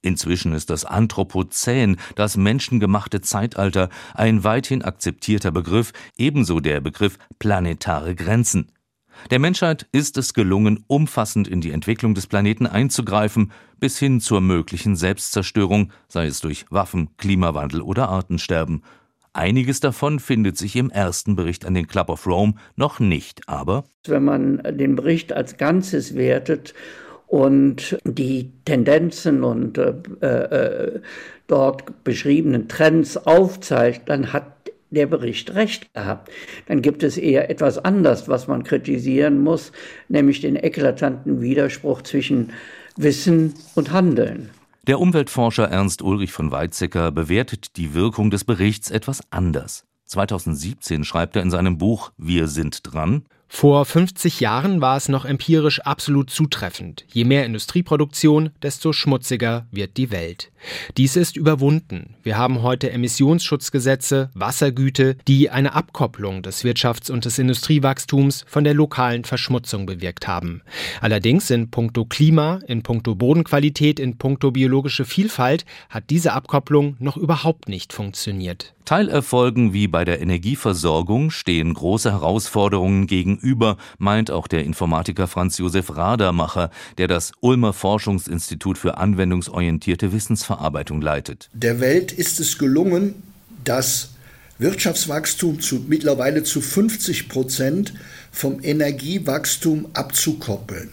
Inzwischen 0.00 0.52
ist 0.52 0.70
das 0.70 0.84
Anthropozän, 0.84 1.96
das 2.14 2.36
menschengemachte 2.36 3.20
Zeitalter, 3.20 3.88
ein 4.14 4.44
weithin 4.44 4.82
akzeptierter 4.82 5.50
Begriff, 5.50 5.92
ebenso 6.16 6.60
der 6.60 6.80
Begriff 6.80 7.18
planetare 7.40 8.14
Grenzen. 8.14 8.70
Der 9.32 9.40
Menschheit 9.40 9.88
ist 9.90 10.16
es 10.16 10.34
gelungen, 10.34 10.84
umfassend 10.86 11.48
in 11.48 11.60
die 11.60 11.72
Entwicklung 11.72 12.14
des 12.14 12.28
Planeten 12.28 12.68
einzugreifen, 12.68 13.50
bis 13.80 13.98
hin 13.98 14.20
zur 14.20 14.40
möglichen 14.40 14.94
Selbstzerstörung, 14.94 15.90
sei 16.06 16.26
es 16.26 16.40
durch 16.40 16.66
Waffen, 16.70 17.16
Klimawandel 17.16 17.82
oder 17.82 18.08
Artensterben. 18.08 18.84
Einiges 19.34 19.80
davon 19.80 20.20
findet 20.20 20.58
sich 20.58 20.76
im 20.76 20.90
ersten 20.90 21.36
Bericht 21.36 21.64
an 21.64 21.72
den 21.72 21.86
Club 21.86 22.10
of 22.10 22.26
Rome 22.26 22.54
noch 22.76 23.00
nicht, 23.00 23.48
aber 23.48 23.84
wenn 24.06 24.24
man 24.24 24.62
den 24.62 24.94
Bericht 24.94 25.32
als 25.32 25.56
Ganzes 25.56 26.14
wertet 26.14 26.74
und 27.28 27.96
die 28.04 28.50
Tendenzen 28.66 29.42
und 29.42 29.78
äh, 29.78 29.94
äh, 30.26 31.00
dort 31.46 32.04
beschriebenen 32.04 32.68
Trends 32.68 33.16
aufzeigt, 33.16 34.10
dann 34.10 34.34
hat 34.34 34.52
der 34.90 35.06
Bericht 35.06 35.54
recht 35.54 35.94
gehabt. 35.94 36.30
Dann 36.66 36.82
gibt 36.82 37.02
es 37.02 37.16
eher 37.16 37.48
etwas 37.48 37.78
anders, 37.78 38.28
was 38.28 38.48
man 38.48 38.64
kritisieren 38.64 39.40
muss, 39.40 39.72
nämlich 40.08 40.42
den 40.42 40.56
eklatanten 40.56 41.40
Widerspruch 41.40 42.02
zwischen 42.02 42.52
Wissen 42.96 43.54
und 43.74 43.92
Handeln. 43.92 44.50
Der 44.88 44.98
Umweltforscher 44.98 45.68
Ernst 45.68 46.02
Ulrich 46.02 46.32
von 46.32 46.50
Weizsäcker 46.50 47.12
bewertet 47.12 47.76
die 47.76 47.94
Wirkung 47.94 48.32
des 48.32 48.42
Berichts 48.42 48.90
etwas 48.90 49.20
anders. 49.30 49.84
2017 50.06 51.04
schreibt 51.04 51.36
er 51.36 51.42
in 51.42 51.52
seinem 51.52 51.78
Buch 51.78 52.10
Wir 52.16 52.48
sind 52.48 52.80
dran 52.92 53.24
vor 53.54 53.84
50 53.84 54.40
Jahren 54.40 54.80
war 54.80 54.96
es 54.96 55.10
noch 55.10 55.26
empirisch 55.26 55.80
absolut 55.80 56.30
zutreffend. 56.30 57.04
Je 57.12 57.26
mehr 57.26 57.44
Industrieproduktion, 57.44 58.48
desto 58.62 58.94
schmutziger 58.94 59.66
wird 59.70 59.98
die 59.98 60.10
Welt. 60.10 60.50
Dies 60.96 61.16
ist 61.16 61.36
überwunden. 61.36 62.14
Wir 62.22 62.36
haben 62.38 62.62
heute 62.62 62.90
Emissionsschutzgesetze, 62.90 64.30
Wassergüte, 64.34 65.16
die 65.26 65.50
eine 65.50 65.74
Abkopplung 65.74 66.42
des 66.42 66.64
Wirtschafts- 66.64 67.10
und 67.10 67.24
des 67.24 67.38
Industriewachstums 67.38 68.44
von 68.46 68.64
der 68.64 68.74
lokalen 68.74 69.24
Verschmutzung 69.24 69.86
bewirkt 69.86 70.28
haben. 70.28 70.62
Allerdings 71.00 71.50
in 71.50 71.70
puncto 71.70 72.04
Klima, 72.04 72.60
in 72.66 72.82
puncto 72.82 73.14
Bodenqualität, 73.14 73.98
in 74.00 74.18
puncto 74.18 74.50
biologische 74.50 75.04
Vielfalt 75.04 75.64
hat 75.88 76.10
diese 76.10 76.32
Abkopplung 76.32 76.96
noch 76.98 77.16
überhaupt 77.16 77.68
nicht 77.68 77.92
funktioniert. 77.92 78.74
Teilerfolgen 78.84 79.72
wie 79.72 79.86
bei 79.86 80.04
der 80.04 80.20
Energieversorgung 80.20 81.30
stehen 81.30 81.72
große 81.72 82.10
Herausforderungen 82.10 83.06
gegenüber, 83.06 83.76
meint 83.98 84.32
auch 84.32 84.48
der 84.48 84.64
Informatiker 84.64 85.28
Franz 85.28 85.58
Josef 85.58 85.96
Radermacher, 85.96 86.70
der 86.98 87.06
das 87.06 87.30
Ulmer 87.40 87.72
Forschungsinstitut 87.72 88.78
für 88.78 88.98
anwendungsorientierte 88.98 90.10
Wissensverarbeitung 90.52 91.00
leitet. 91.00 91.48
Der 91.52 91.80
Welt 91.80 92.12
ist 92.12 92.40
es 92.40 92.58
gelungen, 92.58 93.14
das 93.64 94.10
Wirtschaftswachstum 94.58 95.60
zu, 95.60 95.84
mittlerweile 95.88 96.44
zu 96.44 96.60
50 96.60 97.28
Prozent 97.28 97.94
vom 98.30 98.62
Energiewachstum 98.62 99.88
abzukoppeln. 99.94 100.90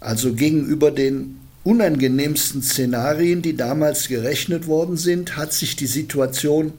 Also 0.00 0.32
gegenüber 0.34 0.90
den 0.90 1.38
unangenehmsten 1.62 2.62
Szenarien, 2.62 3.42
die 3.42 3.56
damals 3.56 4.08
gerechnet 4.08 4.66
worden 4.66 4.96
sind, 4.96 5.36
hat 5.36 5.52
sich 5.52 5.76
die 5.76 5.86
Situation 5.86 6.72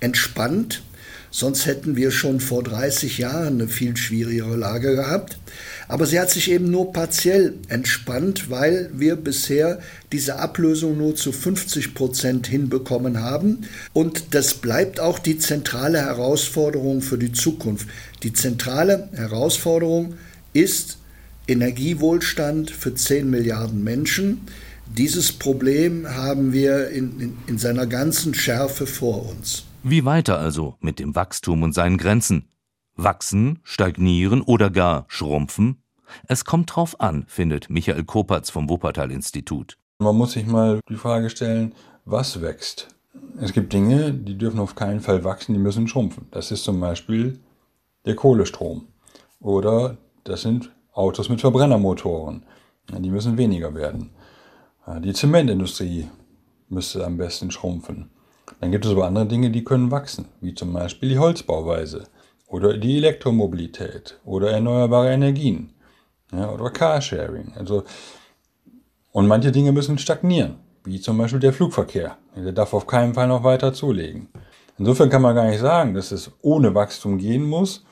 entspannt. 0.00 0.82
Sonst 1.30 1.66
hätten 1.66 1.94
wir 1.96 2.10
schon 2.10 2.40
vor 2.40 2.62
30 2.62 3.18
Jahren 3.18 3.60
eine 3.60 3.68
viel 3.68 3.96
schwierigere 3.96 4.56
Lage 4.56 4.96
gehabt. 4.96 5.38
Aber 5.88 6.04
sie 6.04 6.20
hat 6.20 6.30
sich 6.30 6.50
eben 6.50 6.70
nur 6.70 6.92
partiell 6.92 7.54
entspannt, 7.68 8.50
weil 8.50 8.90
wir 8.92 9.16
bisher 9.16 9.80
diese 10.12 10.38
Ablösung 10.38 10.98
nur 10.98 11.16
zu 11.16 11.32
50 11.32 11.94
Prozent 11.94 12.46
hinbekommen 12.46 13.20
haben. 13.20 13.62
Und 13.94 14.34
das 14.34 14.54
bleibt 14.54 15.00
auch 15.00 15.18
die 15.18 15.38
zentrale 15.38 15.98
Herausforderung 15.98 17.00
für 17.00 17.16
die 17.16 17.32
Zukunft. 17.32 17.88
Die 18.22 18.34
zentrale 18.34 19.08
Herausforderung 19.14 20.14
ist, 20.52 20.98
Energiewohlstand 21.48 22.70
für 22.70 22.94
10 22.94 23.30
Milliarden 23.30 23.82
Menschen. 23.82 24.42
Dieses 24.86 25.32
Problem 25.32 26.06
haben 26.08 26.52
wir 26.52 26.90
in, 26.90 27.20
in, 27.20 27.38
in 27.46 27.58
seiner 27.58 27.86
ganzen 27.86 28.34
Schärfe 28.34 28.86
vor 28.86 29.28
uns. 29.28 29.64
Wie 29.82 30.04
weiter 30.04 30.38
also 30.38 30.76
mit 30.80 30.98
dem 30.98 31.14
Wachstum 31.14 31.62
und 31.62 31.72
seinen 31.72 31.96
Grenzen? 31.96 32.48
Wachsen, 32.98 33.60
stagnieren 33.62 34.42
oder 34.42 34.70
gar 34.70 35.04
schrumpfen? 35.06 35.82
Es 36.26 36.44
kommt 36.44 36.74
drauf 36.74 37.00
an, 37.00 37.24
findet 37.28 37.70
Michael 37.70 38.02
Kopatz 38.02 38.50
vom 38.50 38.68
Wuppertal-Institut. 38.68 39.78
Man 40.00 40.16
muss 40.16 40.32
sich 40.32 40.46
mal 40.46 40.80
die 40.88 40.96
Frage 40.96 41.30
stellen, 41.30 41.74
was 42.04 42.42
wächst? 42.42 42.88
Es 43.40 43.52
gibt 43.52 43.72
Dinge, 43.72 44.12
die 44.12 44.36
dürfen 44.36 44.58
auf 44.58 44.74
keinen 44.74 45.00
Fall 45.00 45.22
wachsen, 45.22 45.52
die 45.52 45.60
müssen 45.60 45.86
schrumpfen. 45.86 46.26
Das 46.32 46.50
ist 46.50 46.64
zum 46.64 46.80
Beispiel 46.80 47.38
der 48.04 48.16
Kohlestrom. 48.16 48.88
Oder 49.40 49.96
das 50.24 50.42
sind 50.42 50.72
Autos 50.92 51.28
mit 51.28 51.40
Verbrennermotoren. 51.40 52.42
Die 52.88 53.10
müssen 53.10 53.38
weniger 53.38 53.74
werden. 53.74 54.10
Die 55.00 55.12
Zementindustrie 55.12 56.08
müsste 56.68 57.06
am 57.06 57.16
besten 57.16 57.50
schrumpfen. 57.52 58.10
Dann 58.60 58.72
gibt 58.72 58.86
es 58.86 58.90
aber 58.90 59.06
andere 59.06 59.26
Dinge, 59.26 59.50
die 59.50 59.62
können 59.62 59.90
wachsen, 59.90 60.24
wie 60.40 60.54
zum 60.54 60.72
Beispiel 60.72 61.10
die 61.10 61.18
Holzbauweise 61.18 62.08
oder 62.48 62.76
die 62.76 62.96
Elektromobilität 62.96 64.18
oder 64.24 64.50
erneuerbare 64.50 65.12
Energien 65.12 65.74
ja, 66.32 66.50
oder 66.50 66.70
Carsharing. 66.70 67.52
Also, 67.56 67.84
und 69.12 69.26
manche 69.26 69.52
Dinge 69.52 69.72
müssen 69.72 69.98
stagnieren, 69.98 70.56
wie 70.84 71.00
zum 71.00 71.18
Beispiel 71.18 71.40
der 71.40 71.52
Flugverkehr. 71.52 72.16
Der 72.36 72.52
darf 72.52 72.74
auf 72.74 72.86
keinen 72.86 73.14
Fall 73.14 73.28
noch 73.28 73.44
weiter 73.44 73.72
zulegen. 73.72 74.28
Insofern 74.78 75.10
kann 75.10 75.22
man 75.22 75.34
gar 75.34 75.48
nicht 75.48 75.60
sagen, 75.60 75.94
dass 75.94 76.12
es 76.12 76.30
ohne 76.40 76.74
Wachstum 76.74 77.18
gehen 77.18 77.44
muss. 77.44 77.84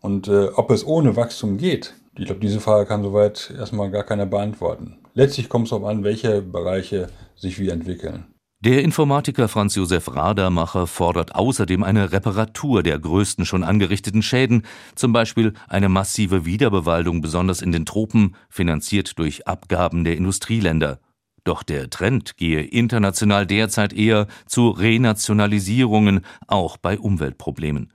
Und 0.00 0.28
äh, 0.28 0.48
ob 0.48 0.70
es 0.70 0.86
ohne 0.86 1.16
Wachstum 1.16 1.56
geht, 1.56 1.94
ich 2.16 2.26
glaube, 2.26 2.40
diese 2.40 2.60
Frage 2.60 2.86
kann 2.86 3.02
soweit 3.02 3.52
erstmal 3.56 3.90
gar 3.90 4.04
keiner 4.04 4.26
beantworten. 4.26 4.98
Letztlich 5.14 5.48
kommt 5.48 5.64
es 5.64 5.70
darauf 5.70 5.86
an, 5.86 6.04
welche 6.04 6.42
Bereiche 6.42 7.08
sich 7.34 7.58
wie 7.58 7.70
entwickeln. 7.70 8.33
Der 8.64 8.82
Informatiker 8.82 9.48
Franz 9.48 9.74
Josef 9.74 10.16
Radermacher 10.16 10.86
fordert 10.86 11.34
außerdem 11.34 11.82
eine 11.82 12.12
Reparatur 12.12 12.82
der 12.82 12.98
größten 12.98 13.44
schon 13.44 13.62
angerichteten 13.62 14.22
Schäden, 14.22 14.62
zum 14.94 15.12
Beispiel 15.12 15.52
eine 15.68 15.90
massive 15.90 16.46
Wiederbewaldung, 16.46 17.20
besonders 17.20 17.60
in 17.60 17.72
den 17.72 17.84
Tropen, 17.84 18.36
finanziert 18.48 19.18
durch 19.18 19.46
Abgaben 19.46 20.02
der 20.04 20.16
Industrieländer. 20.16 20.98
Doch 21.44 21.62
der 21.62 21.90
Trend 21.90 22.38
gehe 22.38 22.62
international 22.62 23.46
derzeit 23.46 23.92
eher 23.92 24.28
zu 24.46 24.70
Renationalisierungen, 24.70 26.22
auch 26.46 26.78
bei 26.78 26.98
Umweltproblemen. 26.98 27.92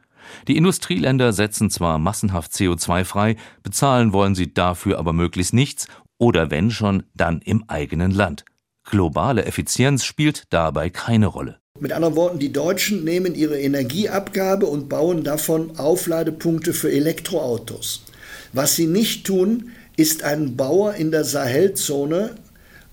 Die 0.47 0.55
Industrieländer 0.55 1.33
setzen 1.33 1.71
zwar 1.71 1.97
massenhaft 1.97 2.51
CO2 2.51 3.05
frei, 3.05 3.37
bezahlen 3.63 4.13
wollen 4.13 4.35
sie 4.35 4.53
dafür 4.53 4.99
aber 4.99 5.13
möglichst 5.13 5.55
nichts 5.55 5.87
oder 6.19 6.51
wenn 6.51 6.69
schon, 6.69 7.05
dann 7.15 7.41
im 7.41 7.63
eigenen 7.67 8.11
Land. 8.11 8.45
Globale 8.89 9.45
Effizienz 9.45 10.03
spielt 10.03 10.43
dabei 10.49 10.89
keine 10.89 11.27
Rolle. 11.27 11.59
Mit 11.79 11.93
anderen 11.93 12.15
Worten, 12.15 12.39
die 12.39 12.51
Deutschen 12.51 13.03
nehmen 13.03 13.35
ihre 13.35 13.59
Energieabgabe 13.59 14.65
und 14.65 14.89
bauen 14.89 15.23
davon 15.23 15.77
Aufladepunkte 15.77 16.73
für 16.73 16.91
Elektroautos. 16.91 18.03
Was 18.51 18.75
sie 18.75 18.87
nicht 18.87 19.25
tun, 19.25 19.71
ist 19.95 20.23
einen 20.23 20.57
Bauer 20.57 20.95
in 20.95 21.11
der 21.11 21.23
Sahelzone 21.23 22.35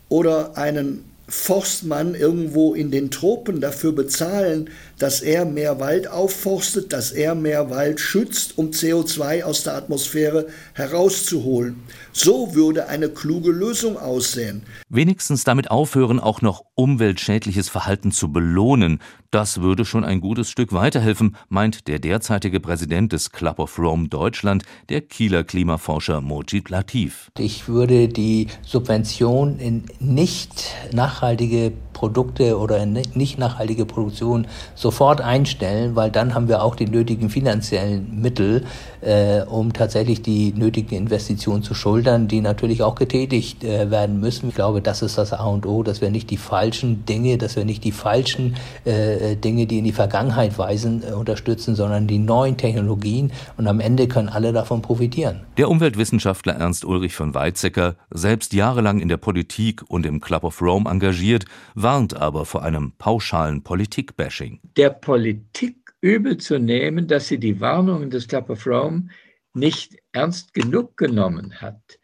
oder 0.09 0.57
einen 0.57 1.05
Forstmann 1.29 2.15
irgendwo 2.15 2.75
in 2.75 2.91
den 2.91 3.11
Tropen 3.11 3.61
dafür 3.61 3.93
bezahlen, 3.93 4.71
dass 4.99 5.21
er 5.21 5.45
mehr 5.45 5.81
Wald 5.81 6.09
aufforstet, 6.09 6.93
dass 6.93 7.13
er 7.13 7.35
mehr 7.35 7.71
Wald 7.71 8.01
schützt, 8.01 8.59
um 8.59 8.71
CO2 8.71 9.43
aus 9.43 9.63
der 9.63 9.75
Atmosphäre 9.75 10.47
herauszuholen. 10.75 11.83
So 12.13 12.55
würde 12.55 12.89
eine 12.89 13.09
kluge 13.09 13.51
Lösung 13.51 13.99
aussehen. 13.99 14.63
Wenigstens 14.89 15.45
damit 15.45 15.71
aufhören, 15.71 16.21
auch 16.21 16.41
noch 16.41 16.65
umweltschädliches 16.75 17.69
Verhalten 17.69 18.13
zu 18.13 18.33
belohnen, 18.33 19.01
Das 19.37 19.61
würde 19.61 19.85
schon 19.85 20.03
ein 20.03 20.21
gutes 20.21 20.49
Stück 20.49 20.73
weiterhelfen, 20.73 21.37
meint 21.51 21.89
der 21.89 21.99
derzeitige 21.99 22.59
Präsident 22.59 23.13
des 23.13 23.33
Club 23.33 23.59
of 23.59 23.79
Rome 23.79 24.09
Deutschland, 24.09 24.63
der 24.89 25.03
Kieler 25.03 25.45
Klimaforscher 25.45 26.23
Mojib 26.23 26.71
Latif. 26.71 27.31
Ich 27.37 27.69
würde 27.69 28.09
die 28.09 28.47
Subvention 28.63 29.59
in 29.59 29.85
nicht 29.99 30.75
nachhaltige 30.93 31.73
Produkte 31.97 32.59
oder 32.59 32.85
nicht 32.85 33.39
nachhaltige 33.39 33.87
Produktion 33.87 34.47
sofort 34.75 35.23
einstellen, 35.23 35.97
weil 35.97 36.11
dann 36.11 36.35
haben 36.35 36.47
wir 36.47 36.63
auch 36.63 36.77
die 36.77 36.85
nötigen 36.85 37.31
finanziellen 37.31 38.21
Mittel, 38.21 38.67
äh, 39.01 39.41
um 39.41 39.73
tatsächlich 39.73 40.21
die 40.21 40.53
nötigen 40.53 40.95
Investitionen 40.95 41.63
zu 41.63 41.73
schultern, 41.73 42.29
die 42.29 42.43
natürlich 42.43 42.83
auch 42.83 42.97
getätigt 42.97 43.65
äh, 43.65 43.91
werden 43.91 44.21
müssen. 44.21 44.51
Ich 44.51 44.55
glaube, 44.55 44.83
das 44.83 45.01
ist 45.01 45.17
das 45.17 45.33
A 45.33 45.47
und 45.47 45.65
O, 45.65 45.83
dass 45.83 46.03
wir 46.03 46.11
nicht 46.11 46.29
die 46.29 46.37
falschen 46.37 47.07
Dinge, 47.07 47.39
dass 47.39 47.57
wir 47.57 47.65
nicht 47.65 47.83
die 47.83 47.93
falschen 47.93 48.57
äh, 48.85 49.35
Dinge, 49.37 49.65
die 49.65 49.79
in 49.79 49.85
die 49.85 49.93
Vergangenheit 49.93 50.59
weisen, 50.59 51.03
äh, 51.03 51.15
unterstützen, 51.15 51.77
sondern 51.77 52.07
die 52.07 52.19
neuen 52.19 52.59
Technologien 52.59 53.33
und 53.57 53.69
am 53.69 53.81
Ende 53.81 54.07
können 54.07 54.29
alle 54.29 54.53
davon 54.53 54.83
profitieren. 54.83 55.41
Der 55.57 55.71
Umweltwissenschaftler 55.71 56.57
Ernst 56.57 56.85
Ulrich 56.85 57.15
von 57.15 57.33
Weizsäcker, 57.33 57.95
selbst 58.11 58.53
jahrelang 58.53 58.99
in 58.99 59.09
der 59.09 59.17
Politik 59.17 59.83
und 59.89 60.05
im 60.05 60.21
Club 60.21 60.45
of 60.45 60.61
Rome 60.61 60.91
engagiert, 60.91 61.47
warnt 61.87 62.17
aber 62.17 62.47
vor 62.47 62.65
einem 62.65 62.91
pauschalen 62.99 63.63
Politikbashing. 63.63 64.59
Der 64.77 64.91
Politik 64.91 65.95
übel 66.01 66.37
zu 66.37 66.59
nehmen, 66.59 67.07
dass 67.07 67.29
sie 67.29 67.39
die 67.39 67.61
Warnungen 67.61 68.11
des 68.11 68.27
Club 68.27 68.51
of 68.51 68.67
Rome 68.67 69.07
nicht 69.55 69.97
ernst 70.11 70.53
genug 70.53 70.97
genommen 70.97 71.61
hat, 71.61 72.01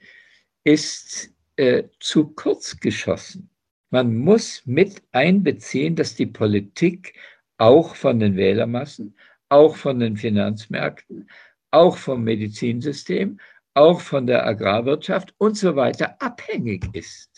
ist 0.63 1.31
äh, 1.57 1.83
zu 1.99 2.29
kurz 2.29 2.79
geschossen. 2.79 3.51
Man 3.91 4.15
muss 4.15 4.63
mit 4.67 5.03
einbeziehen, 5.11 5.97
dass 5.97 6.15
die 6.15 6.27
Politik 6.27 7.15
auch 7.59 7.97
von 7.97 8.21
den 8.21 8.37
Wählermassen, 8.37 9.17
auch 9.49 9.75
von 9.75 9.99
den 9.99 10.17
Finanzmärkten, 10.17 11.29
auch 11.73 11.97
vom 11.97 12.23
Medizinsystem, 12.23 13.41
auch 13.75 14.01
von 14.01 14.29
der 14.29 14.47
Agrarwirtschaft 14.47 15.35
und 15.39 15.57
so 15.57 15.75
weiter 15.75 16.23
abhängig 16.23 16.89
ist. 16.93 17.32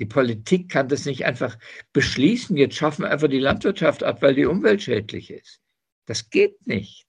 Die 0.00 0.06
Politik 0.06 0.70
kann 0.70 0.88
das 0.88 1.04
nicht 1.04 1.26
einfach 1.26 1.58
beschließen, 1.92 2.56
jetzt 2.56 2.74
schaffen 2.74 3.02
wir 3.02 3.10
einfach 3.10 3.28
die 3.28 3.38
Landwirtschaft 3.38 4.02
ab, 4.02 4.22
weil 4.22 4.34
die 4.34 4.46
umweltschädlich 4.46 5.30
ist. 5.30 5.60
Das 6.06 6.30
geht 6.30 6.66
nicht. 6.66 7.06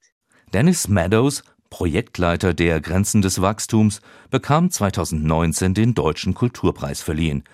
Dennis 0.53 0.89
Meadows, 0.89 1.43
Projektleiter 1.69 2.53
der 2.53 2.81
Grenzen 2.81 3.21
des 3.21 3.41
Wachstums, 3.41 4.01
bekam 4.29 4.69
2019 4.69 5.73
den 5.73 5.93
Deutschen 5.93 6.33
Kulturpreis 6.33 7.01
verliehen. 7.01 7.45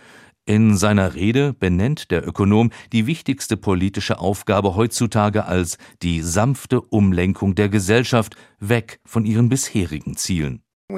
In 0.47 0.75
seiner 0.75 1.13
Rede 1.13 1.53
benennt 1.53 2.09
der 2.09 2.27
Ökonom 2.27 2.71
die 2.91 3.05
wichtigste 3.05 3.57
politische 3.57 4.17
Aufgabe 4.19 4.75
heutzutage 4.75 5.45
als 5.45 5.77
die 6.01 6.21
sanfte 6.21 6.81
Umlenkung 6.81 7.53
der 7.53 7.69
Gesellschaft 7.69 8.35
weg 8.59 8.99
von 9.05 9.25
ihren 9.25 9.49
bisherigen 9.49 10.15
Zielen. 10.17 10.63
Wir 10.89 10.95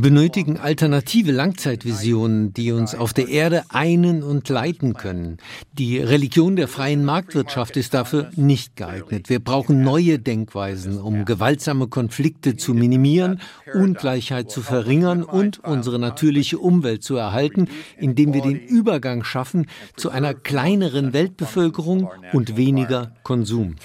benötigen 0.00 0.56
alternative 0.56 1.30
Langzeitvisionen, 1.30 2.54
die 2.54 2.72
uns 2.72 2.94
auf 2.94 3.12
der 3.12 3.28
Erde 3.28 3.64
einen 3.68 4.22
und 4.22 4.48
leiten 4.48 4.94
können. 4.94 5.36
Die 5.74 5.98
Religion 5.98 6.56
der 6.56 6.68
freien 6.68 7.04
Marktwirtschaft 7.04 7.76
ist 7.76 7.92
dafür 7.92 8.30
nicht 8.34 8.76
geeignet. 8.76 9.28
Wir 9.28 9.40
brauchen 9.40 9.82
neue 9.82 10.18
Denkweisen, 10.18 10.98
um 10.98 11.26
gewaltsame 11.26 11.88
Konflikte 11.88 12.56
zu 12.56 12.72
minimieren, 12.72 13.42
Ungleichheit 13.74 14.50
zu 14.50 14.62
verringern 14.62 15.22
und 15.22 15.62
unsere 15.62 15.98
natürliche 15.98 16.58
Umwelt 16.58 17.02
zu 17.02 17.16
erhalten, 17.16 17.68
indem 17.98 18.32
wir 18.32 18.40
den 18.40 18.58
Übergang 18.58 19.22
schaffen 19.22 19.66
zu 19.96 20.08
einer 20.08 20.32
kleineren 20.32 21.12
Weltbevölkerung 21.12 22.10
und 22.32 22.56
weniger 22.56 23.12
Konsum 23.22 23.76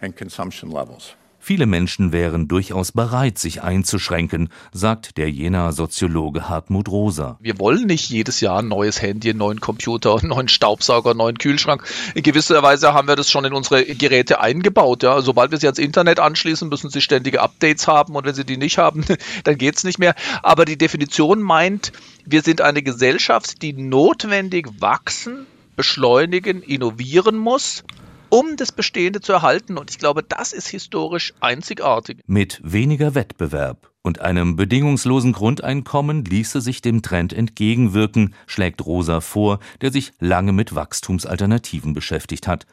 and 0.00 0.16
consumption 0.16 0.70
levels. 0.70 1.14
Viele 1.42 1.64
Menschen 1.64 2.12
wären 2.12 2.48
durchaus 2.48 2.92
bereit, 2.92 3.38
sich 3.38 3.62
einzuschränken, 3.62 4.50
sagt 4.72 5.16
der 5.16 5.30
Jenaer 5.30 5.72
Soziologe 5.72 6.50
Hartmut 6.50 6.88
Rosa. 6.90 7.38
Wir 7.40 7.58
wollen 7.58 7.86
nicht 7.86 8.10
jedes 8.10 8.42
Jahr 8.42 8.58
ein 8.58 8.68
neues 8.68 9.00
Handy, 9.00 9.30
einen 9.30 9.38
neuen 9.38 9.58
Computer, 9.58 10.16
einen 10.18 10.28
neuen 10.28 10.48
Staubsauger, 10.48 11.10
einen 11.10 11.18
neuen 11.18 11.38
Kühlschrank. 11.38 11.82
In 12.14 12.22
gewisser 12.22 12.62
Weise 12.62 12.92
haben 12.92 13.08
wir 13.08 13.16
das 13.16 13.30
schon 13.30 13.46
in 13.46 13.54
unsere 13.54 13.86
Geräte 13.86 14.42
eingebaut. 14.42 15.02
Ja. 15.02 15.22
Sobald 15.22 15.50
wir 15.50 15.58
sie 15.58 15.66
ans 15.66 15.78
Internet 15.78 16.20
anschließen, 16.20 16.68
müssen 16.68 16.90
sie 16.90 17.00
ständige 17.00 17.40
Updates 17.40 17.88
haben 17.88 18.16
und 18.16 18.26
wenn 18.26 18.34
sie 18.34 18.44
die 18.44 18.58
nicht 18.58 18.76
haben, 18.76 19.06
dann 19.44 19.56
geht 19.56 19.76
es 19.76 19.84
nicht 19.84 19.98
mehr. 19.98 20.14
Aber 20.42 20.66
die 20.66 20.76
Definition 20.76 21.40
meint, 21.40 21.92
wir 22.26 22.42
sind 22.42 22.60
eine 22.60 22.82
Gesellschaft, 22.82 23.62
die 23.62 23.72
notwendig 23.72 24.68
wachsen, 24.78 25.46
beschleunigen, 25.74 26.62
innovieren 26.62 27.38
muss 27.38 27.82
um 28.30 28.56
das 28.56 28.72
Bestehende 28.72 29.20
zu 29.20 29.32
erhalten. 29.32 29.76
Und 29.76 29.90
ich 29.90 29.98
glaube, 29.98 30.22
das 30.22 30.52
ist 30.52 30.68
historisch 30.68 31.34
einzigartig. 31.40 32.20
Mit 32.26 32.60
weniger 32.62 33.14
Wettbewerb 33.14 33.90
und 34.02 34.20
einem 34.20 34.56
bedingungslosen 34.56 35.32
Grundeinkommen 35.32 36.24
ließe 36.24 36.60
sich 36.60 36.80
dem 36.80 37.02
Trend 37.02 37.32
entgegenwirken, 37.32 38.34
schlägt 38.46 38.84
Rosa 38.86 39.20
vor, 39.20 39.58
der 39.80 39.92
sich 39.92 40.12
lange 40.18 40.52
mit 40.52 40.74
Wachstumsalternativen 40.74 41.92
beschäftigt 41.92 42.48
hat. 42.48 42.66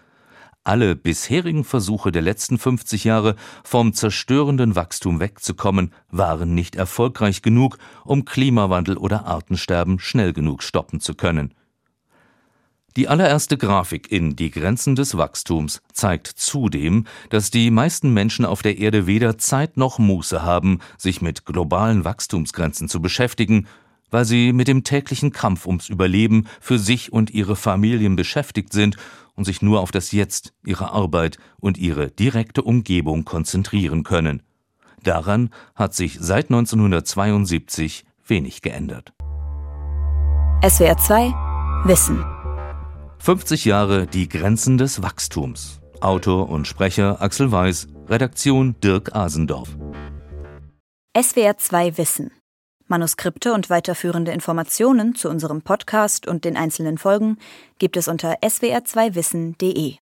Alle 0.63 0.97
bisherigen 0.97 1.63
Versuche 1.63 2.11
der 2.11 2.21
letzten 2.21 2.57
50 2.57 3.05
Jahre, 3.05 3.37
vom 3.63 3.93
zerstörenden 3.93 4.75
Wachstum 4.75 5.21
wegzukommen, 5.21 5.93
waren 6.09 6.53
nicht 6.53 6.75
erfolgreich 6.75 7.41
genug, 7.41 7.77
um 8.03 8.25
Klimawandel 8.25 8.97
oder 8.97 9.25
Artensterben 9.25 9.97
schnell 9.99 10.33
genug 10.33 10.63
stoppen 10.63 10.99
zu 10.99 11.13
können. 11.13 11.53
Die 12.97 13.07
allererste 13.07 13.59
Grafik 13.59 14.11
in 14.11 14.35
Die 14.35 14.49
Grenzen 14.49 14.95
des 14.95 15.15
Wachstums 15.15 15.83
zeigt 15.93 16.25
zudem, 16.25 17.05
dass 17.29 17.51
die 17.51 17.69
meisten 17.69 18.11
Menschen 18.11 18.43
auf 18.43 18.63
der 18.63 18.79
Erde 18.79 19.05
weder 19.05 19.37
Zeit 19.37 19.77
noch 19.77 19.99
Muße 19.99 20.41
haben, 20.41 20.79
sich 20.97 21.21
mit 21.21 21.45
globalen 21.45 22.05
Wachstumsgrenzen 22.05 22.89
zu 22.89 22.99
beschäftigen, 22.99 23.67
weil 24.09 24.25
sie 24.25 24.51
mit 24.51 24.67
dem 24.67 24.83
täglichen 24.83 25.31
Kampf 25.31 25.67
ums 25.67 25.89
Überleben 25.89 26.47
für 26.59 26.79
sich 26.79 27.13
und 27.13 27.29
ihre 27.29 27.55
Familien 27.55 28.15
beschäftigt 28.15 28.73
sind 28.73 28.97
und 29.35 29.43
sich 29.43 29.61
nur 29.61 29.81
auf 29.81 29.91
das 29.91 30.11
Jetzt, 30.11 30.55
ihre 30.65 30.89
Arbeit 30.89 31.37
und 31.59 31.77
ihre 31.77 32.09
direkte 32.09 32.63
Umgebung 32.63 33.25
konzentrieren 33.25 34.01
können. 34.01 34.41
Daran 35.03 35.51
hat 35.75 35.93
sich 35.93 36.17
seit 36.19 36.45
1972 36.45 38.05
wenig 38.25 38.63
geändert. 38.63 39.13
SWR 40.67 40.97
2 40.97 41.35
Wissen 41.83 42.36
50 43.19 43.65
Jahre 43.65 44.07
Die 44.07 44.29
Grenzen 44.29 44.77
des 44.77 45.01
Wachstums. 45.01 45.79
Autor 45.99 46.49
und 46.49 46.67
Sprecher 46.67 47.21
Axel 47.21 47.51
Weiß, 47.51 47.87
Redaktion 48.07 48.75
Dirk 48.81 49.15
Asendorf. 49.15 49.75
SWR 51.19 51.57
2 51.57 51.97
Wissen. 51.97 52.31
Manuskripte 52.87 53.53
und 53.53 53.69
weiterführende 53.69 54.31
Informationen 54.31 55.13
zu 55.15 55.29
unserem 55.29 55.61
Podcast 55.61 56.27
und 56.27 56.45
den 56.45 56.55
einzelnen 56.55 56.97
Folgen 56.97 57.37
gibt 57.79 57.97
es 57.97 58.07
unter 58.07 58.35
swr2wissen.de. 58.39 59.95